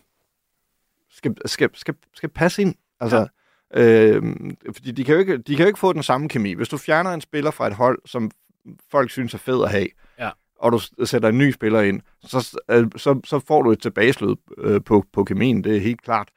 [1.10, 2.74] skal, skal, skal, skal passe ind.
[3.00, 3.26] Altså,
[3.74, 4.10] ja.
[4.10, 4.22] øh,
[4.74, 6.52] fordi de kan, jo ikke, de kan jo ikke få den samme kemi.
[6.52, 8.30] Hvis du fjerner en spiller fra et hold, som
[8.90, 10.30] folk synes er fed at have, Ja.
[10.58, 14.36] og du sætter en ny spiller ind, så, øh, så, så får du et tilbagestød
[14.58, 16.28] øh, på, på kemien, det er helt klart.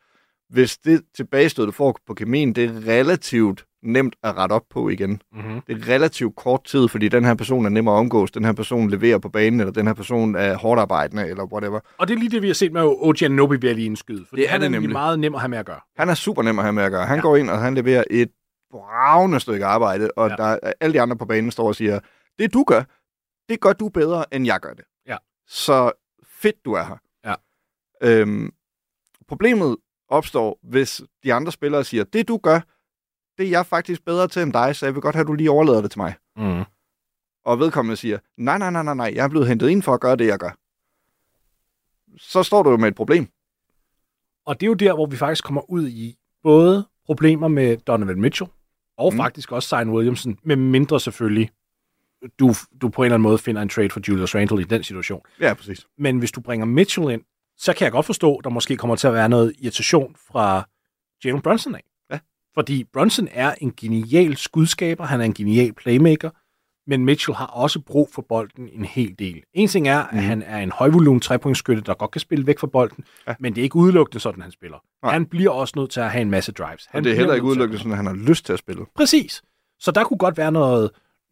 [0.49, 4.89] Hvis det tilbagestød, du får på kemien, det er relativt nemt at rette op på
[4.89, 5.21] igen.
[5.31, 5.61] Mm-hmm.
[5.67, 8.53] Det er relativt kort tid, fordi den her person er nem at omgås, den her
[8.53, 11.79] person leverer på banen, eller den her person er hårdt arbejdende, eller whatever.
[11.97, 12.81] Og det er lige det, vi har set med
[13.23, 14.25] Anunoby ved at lige indskyde.
[14.29, 14.93] For Det er han det er nemlig nemlig.
[14.93, 15.79] meget nem at have med at gøre.
[15.97, 17.05] Han er super nem at have med at gøre.
[17.05, 17.21] Han Ja.
[17.21, 18.29] går ind, og han leverer et
[18.71, 20.35] bravende stykke arbejde, og ja.
[20.35, 21.99] der, alle de andre på banen står og siger,
[22.39, 22.83] det du gør,
[23.49, 24.85] det gør du bedre, end jeg gør det.
[25.07, 25.17] Ja.
[25.47, 25.91] Så
[26.41, 26.97] fedt, du er her.
[27.25, 27.33] Ja.
[28.03, 28.51] Øhm,
[29.27, 29.77] problemet
[30.09, 32.59] opstår, hvis de andre spillere siger, det du gør,
[33.37, 35.33] det er jeg faktisk bedre til end dig, så jeg vil godt have, at du
[35.33, 36.13] lige overlader det til mig.
[36.35, 36.63] Mm.
[37.45, 40.01] Og vedkommende siger, nej, nej, nej, nej, nej, jeg er blevet hentet ind for at
[40.01, 40.51] gøre det, jeg gør.
[42.17, 43.27] Så står du jo med et problem.
[44.45, 48.21] Og det er jo der, hvor vi faktisk kommer ud i både problemer med Donovan
[48.21, 48.49] Mitchell,
[48.97, 49.17] og mm.
[49.17, 51.49] Faktisk også Zion Williamson, med mindre selvfølgelig,
[52.39, 54.83] du, du på en eller anden måde finder en trade for Julius Randle i den
[54.83, 55.21] situation.
[55.39, 55.87] Ja, præcis.
[55.97, 57.21] Men hvis du bringer Mitchell ind,
[57.59, 60.67] så kan jeg godt forstå, at der måske kommer til at være noget irritation fra
[61.25, 61.83] Jalen Brunson af.
[62.11, 62.19] Ja.
[62.53, 66.29] Fordi Brunson er en genial skudskaber, han er en genial playmaker,
[66.89, 69.43] men Mitchell har også brug for bolden en hel del.
[69.53, 70.23] En ting er, at Mhm.
[70.23, 73.35] han er en højvolumen trepointsskytte, der godt kan spille væk fra bolden, ja.
[73.39, 74.77] Men det er ikke udelukkende sådan, han spiller.
[75.03, 75.13] Nej.
[75.13, 76.85] Han bliver også nødt til at have en masse drives.
[76.85, 78.85] Han Og det er heller ikke udelukkende sådan, at han har lyst til at spille.
[78.95, 79.41] Præcis.
[79.79, 80.91] Så der kunne godt være noget,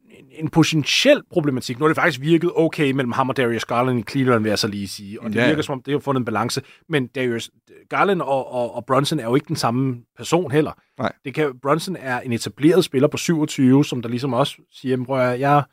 [0.10, 1.80] en, en potentiel problematik.
[1.80, 4.60] Nu har det faktisk virket okay mellem ham og Darius Garland i Cleveland, vil jeg
[4.60, 5.22] så lige sige.
[5.22, 5.48] Og det Ja.
[5.48, 6.62] virker som om, det har fundet en balance.
[6.90, 7.50] Men Darius
[7.90, 10.72] Garland og, og, og Brunson er jo ikke den samme person heller.
[11.00, 11.12] Nej.
[11.26, 15.20] Det kan, Brunson er en etableret spiller på 27, som der ligesom også siger, prøv
[15.20, 15.64] at, jeg,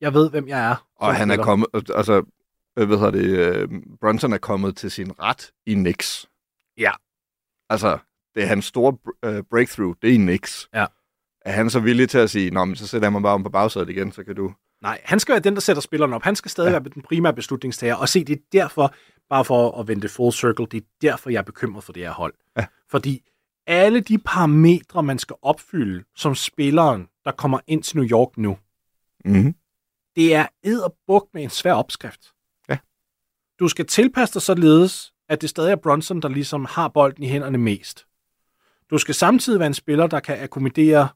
[0.00, 0.86] jeg ved, hvem jeg er.
[0.96, 2.22] Og han er spiller." kommet, altså,
[2.78, 3.24] øh, hvad hedder det,
[3.56, 3.68] øh,
[4.00, 6.26] Brunson er kommet til sin ret i Knicks.
[6.78, 6.90] Ja.
[7.70, 7.98] Altså,
[8.34, 10.68] det er hans store øh, breakthrough, det er i Knicks.
[10.74, 10.86] Ja.
[11.48, 13.42] Er han så villig til at sige, nå, men så sætter jeg mig bare om
[13.42, 14.54] på bagsædet igen, så kan du...
[14.82, 16.22] Nej, han skal være den, der sætter spilleren op.
[16.22, 16.78] Han skal stadig ja.
[16.78, 17.94] Være den primære beslutningstager.
[17.94, 18.94] Og se, det er derfor,
[19.30, 22.12] bare for at vende full circle, det er derfor, jeg er bekymret for det her
[22.12, 22.34] hold.
[22.56, 22.66] Ja.
[22.90, 23.22] Fordi
[23.66, 28.58] alle de parametre, man skal opfylde som spilleren, der kommer ind til New York nu,
[29.24, 29.54] Mm-hmm.
[30.16, 32.20] det er edderbuk med en svær opskrift.
[32.68, 32.78] Ja.
[33.60, 37.28] Du skal tilpasse dig således, at det stadig er Bronson, der ligesom har bolden i
[37.28, 38.06] hænderne mest.
[38.90, 41.08] Du skal samtidig være en spiller, der kan akkommodere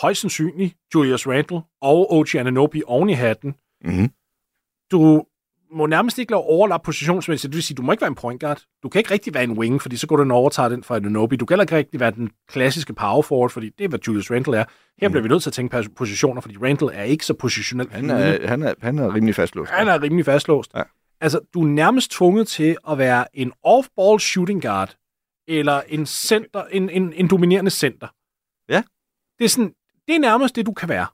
[0.00, 3.54] højst sandsynligt Julius Randle og OG Ananobi oven i hatten.
[3.84, 4.10] Mm-hmm.
[4.90, 5.24] Du
[5.70, 7.52] må nærmest ikke lave overlap positionsmæssigt.
[7.52, 8.62] Det vil sige, du må ikke være en point guard.
[8.82, 10.96] Du kan ikke rigtig være en wing, fordi så går du og overtager den fra
[10.96, 11.36] Ananobi.
[11.36, 14.30] Du kan heller ikke rigtig være den klassiske power forward, fordi det er, hvad Julius
[14.30, 14.64] Randle er.
[15.00, 15.12] Her mm.
[15.12, 17.92] bliver vi nødt til at tænke på positioner, fordi Randle er ikke så positionelt.
[17.92, 19.70] Han, er, han, er, han er rimelig fastlåst.
[19.70, 20.74] Han er rimelig fastlåst.
[20.74, 20.82] Ja.
[21.20, 24.96] Altså, du er nærmest tvunget til at være en off-ball shooting guard,
[25.48, 28.08] eller en, center, en, en, en dominerende center.
[28.68, 28.82] Ja.
[29.38, 29.74] Det er, sådan,
[30.08, 31.06] det er nærmest det, du kan være.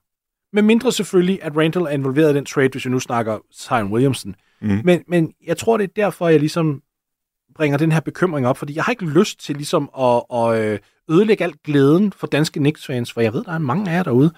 [0.53, 3.93] Med mindre selvfølgelig, at Randall er involveret i den trade, hvis vi nu snakker Zion
[3.93, 4.35] Williamson.
[4.61, 4.81] Mhm.
[4.85, 6.83] Men, men jeg tror, det er derfor, jeg ligesom
[7.55, 10.79] bringer den her bekymring op, fordi jeg har ikke lyst til ligesom at, at øh,
[11.11, 14.33] ødelægge alt glæden for danske Knicks-fans, for jeg ved, der er mange af jer derude.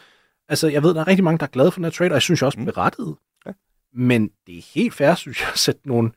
[0.49, 2.15] Altså, jeg ved, der er rigtig mange, der er glade for den her trade, og
[2.15, 2.65] jeg synes også Mm.
[2.65, 3.17] berettiget.
[3.47, 3.51] Ja.
[3.95, 6.11] Men det er helt fair, synes jeg, at sætte nogle,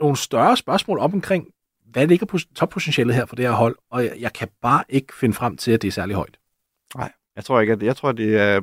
[0.00, 1.46] nogle større spørgsmål op omkring,
[1.90, 5.14] hvad ligger på toppotentialet her for det her hold, og jeg, jeg kan bare ikke
[5.14, 6.38] finde frem til, at det er særlig højt.
[6.96, 8.60] Nej, jeg tror ikke, at jeg tror, det er...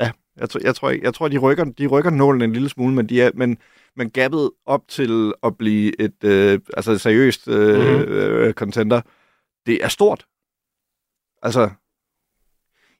[0.00, 2.68] Ja, jeg tror, jeg tror, ikke, jeg tror de, rykker, de rykker nålen en lille
[2.68, 3.58] smule, men, de er, men,
[3.96, 7.98] men gappet op til at blive et øh, altså et seriøst øh, Mhm.
[7.98, 8.12] mm-hmm.
[8.14, 9.00] øh, contender,
[9.66, 10.26] det er stort.
[11.42, 11.70] Altså,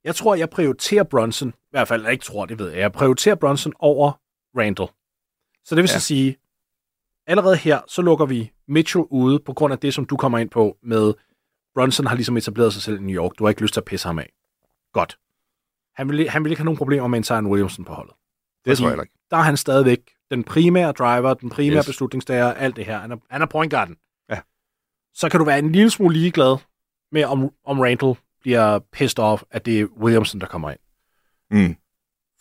[0.05, 2.93] Jeg tror, jeg prioriterer Bronson, i hvert fald jeg ikke tror, det ved jeg, jeg
[2.93, 4.12] prioriterer Bronson over
[4.59, 4.89] Randall.
[5.64, 5.89] Så det vil.
[5.93, 5.99] Ja.
[5.99, 6.37] så sige,
[7.27, 10.51] allerede her, så lukker vi Mitchell ude, på grund af det, som du kommer ind
[10.51, 11.14] på med,
[11.75, 13.33] Bronson har ligesom etableret sig selv i New York.
[13.39, 14.33] Du har ikke lyst til at pisse ham af.
[14.97, 15.19] Godt.
[15.95, 18.15] Han vil, han vil ikke have nogen problemer med en Zion Williamson på holdet.
[18.65, 19.13] det tror jeg ikke.
[19.31, 21.87] Der er han stadigvæk den primære driver, den primære yes.
[21.87, 22.99] Beslutningstager, alt det her.
[22.99, 23.97] Han er, han er point guarden.
[24.31, 24.41] Ja.
[25.15, 26.57] Så kan du være en lille smule ligeglad
[27.13, 30.79] med, om, om Randall bliver pissed off, at det er Williamson, der kommer ind.
[31.51, 31.77] Mm.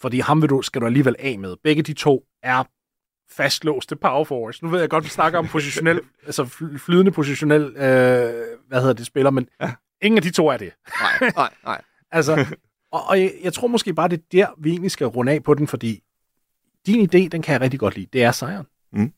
[0.01, 1.55] Fordi ham vil du, skal du alligevel af med.
[1.63, 2.63] Begge de to er
[3.31, 4.63] fastlåste power forwards.
[4.63, 8.93] Nu ved jeg godt, vi snakker om positionel, altså fly- flydende positionel, øh, hvad hedder
[8.93, 9.73] det, spiller, men ja.
[10.01, 10.73] ingen af de to er det.
[11.21, 11.81] Nej, nej, nej.
[12.11, 12.55] Altså,
[12.91, 15.43] og, og jeg, jeg tror måske bare, det er der, vi egentlig skal runde af
[15.43, 16.03] på den, fordi
[16.85, 18.07] din idé, den kan jeg rigtig godt lide.
[18.13, 18.65] Det er sejren.
[18.91, 19.13] Mm.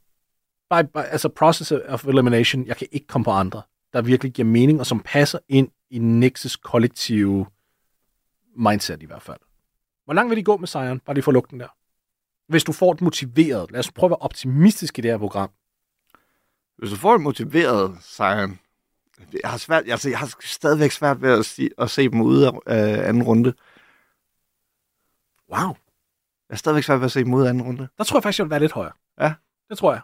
[0.70, 3.62] By, by, altså process of elimination, jeg kan ikke komme på andre,
[3.94, 7.46] der virkelig giver mening, og som passer ind i Nixes kollektive
[8.56, 9.40] mindset i hvert fald.
[10.06, 11.00] Hvor langt vil de gå med sejren?
[11.00, 11.68] Bare lige for lugten der.
[12.48, 15.50] Hvis du får det motiveret, lad os prøve at være optimistisk i det her program.
[16.78, 18.60] Hvis du får en motiveret Zion,
[19.43, 22.47] jeg har, svært, altså, jeg har stadigvæk svært ved at, sige, at se dem ude
[22.47, 23.53] af øh, anden runde.
[25.51, 25.76] Wow.
[26.49, 27.88] Jeg er stadigvæk svært ved at se mod anden runde.
[27.97, 28.93] Der tror jeg faktisk, jeg vil være lidt højere.
[29.20, 29.34] Ja.
[29.70, 30.01] Det tror jeg.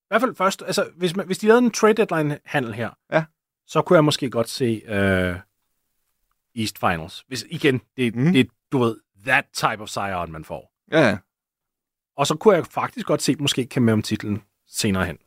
[0.00, 2.90] I hvert fald først, altså hvis, man, hvis de lavede en trade deadline handel her,
[3.12, 3.24] Ja.
[3.66, 5.36] så kunne jeg måske godt se uh,
[6.62, 7.24] East Finals.
[7.28, 8.32] Hvis igen, det, mm.
[8.32, 8.96] Det du ved,
[9.26, 10.72] that type of sejren, man får.
[10.92, 11.18] Ja, ja.
[12.16, 15.18] Og så kunne jeg faktisk godt se, måske kan med om titlen senere hen.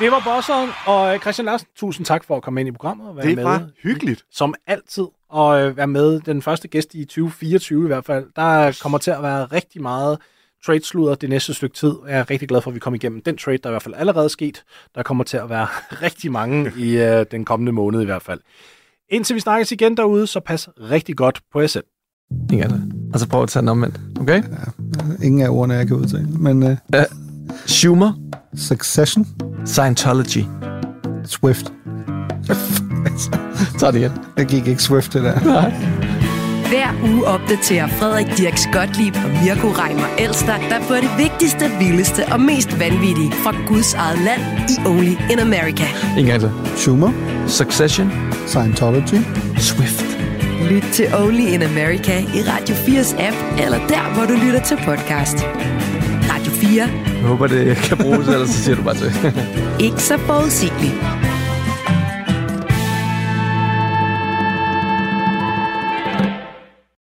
[0.00, 3.08] Det var bosseren, og øh, Christian Larsen, tusind tak for at komme ind i programmet
[3.08, 3.44] og være Det med.
[3.44, 4.24] var hyggeligt.
[4.32, 8.26] Som altid, og øh, være med den første gæst i 2024 i hvert fald.
[8.36, 10.18] Der kommer til at være rigtig meget
[10.66, 11.94] trade-sludder det næste stykke tid.
[12.08, 13.82] Jeg er rigtig glad for, at vi kom igennem den trade, der er i hvert
[13.82, 14.62] fald allerede sket.
[14.94, 15.66] Der kommer til at være
[16.06, 18.40] rigtig mange i øh, den kommende måned i hvert fald.
[19.08, 21.84] Indtil vi snakkes igen derude, så pas rigtig godt på jer selv.
[22.52, 22.92] Ikke andet.
[23.14, 24.00] Og så prøv at tage den omvendt.
[24.20, 24.42] Okay?
[25.22, 26.26] Ingen af ordene, jeg kan udtale.
[26.26, 26.70] Men uh,
[27.66, 28.12] Schumer.
[28.56, 29.26] Succession,
[29.66, 30.44] Scientology.
[31.26, 31.72] Swift.
[33.78, 34.12] Tag det igen.
[34.36, 35.40] Jeg gik ikke Swift det der.
[36.68, 42.22] Hver uge opdaterer Frederik Dirks Gottlieb og Mirko Reimer Elster, der får det vigtigste, vildeste
[42.32, 44.40] og mest vanvittige fra Guds eget land
[44.70, 45.84] i Only in America.
[46.18, 46.50] En gang til.
[46.76, 47.12] Schumer,
[47.48, 48.12] Succession.
[48.46, 49.18] Scientology.
[49.58, 50.04] Swift.
[50.70, 54.76] Lyt til Only in America i Radio 4's app, eller der, hvor du lytter til
[54.76, 55.36] podcast.
[56.52, 56.82] Radio 4.
[56.82, 59.12] Jeg håber, det kan bruges, ellers så siger du bare til.
[59.80, 60.94] Ikke så forudsigeligt.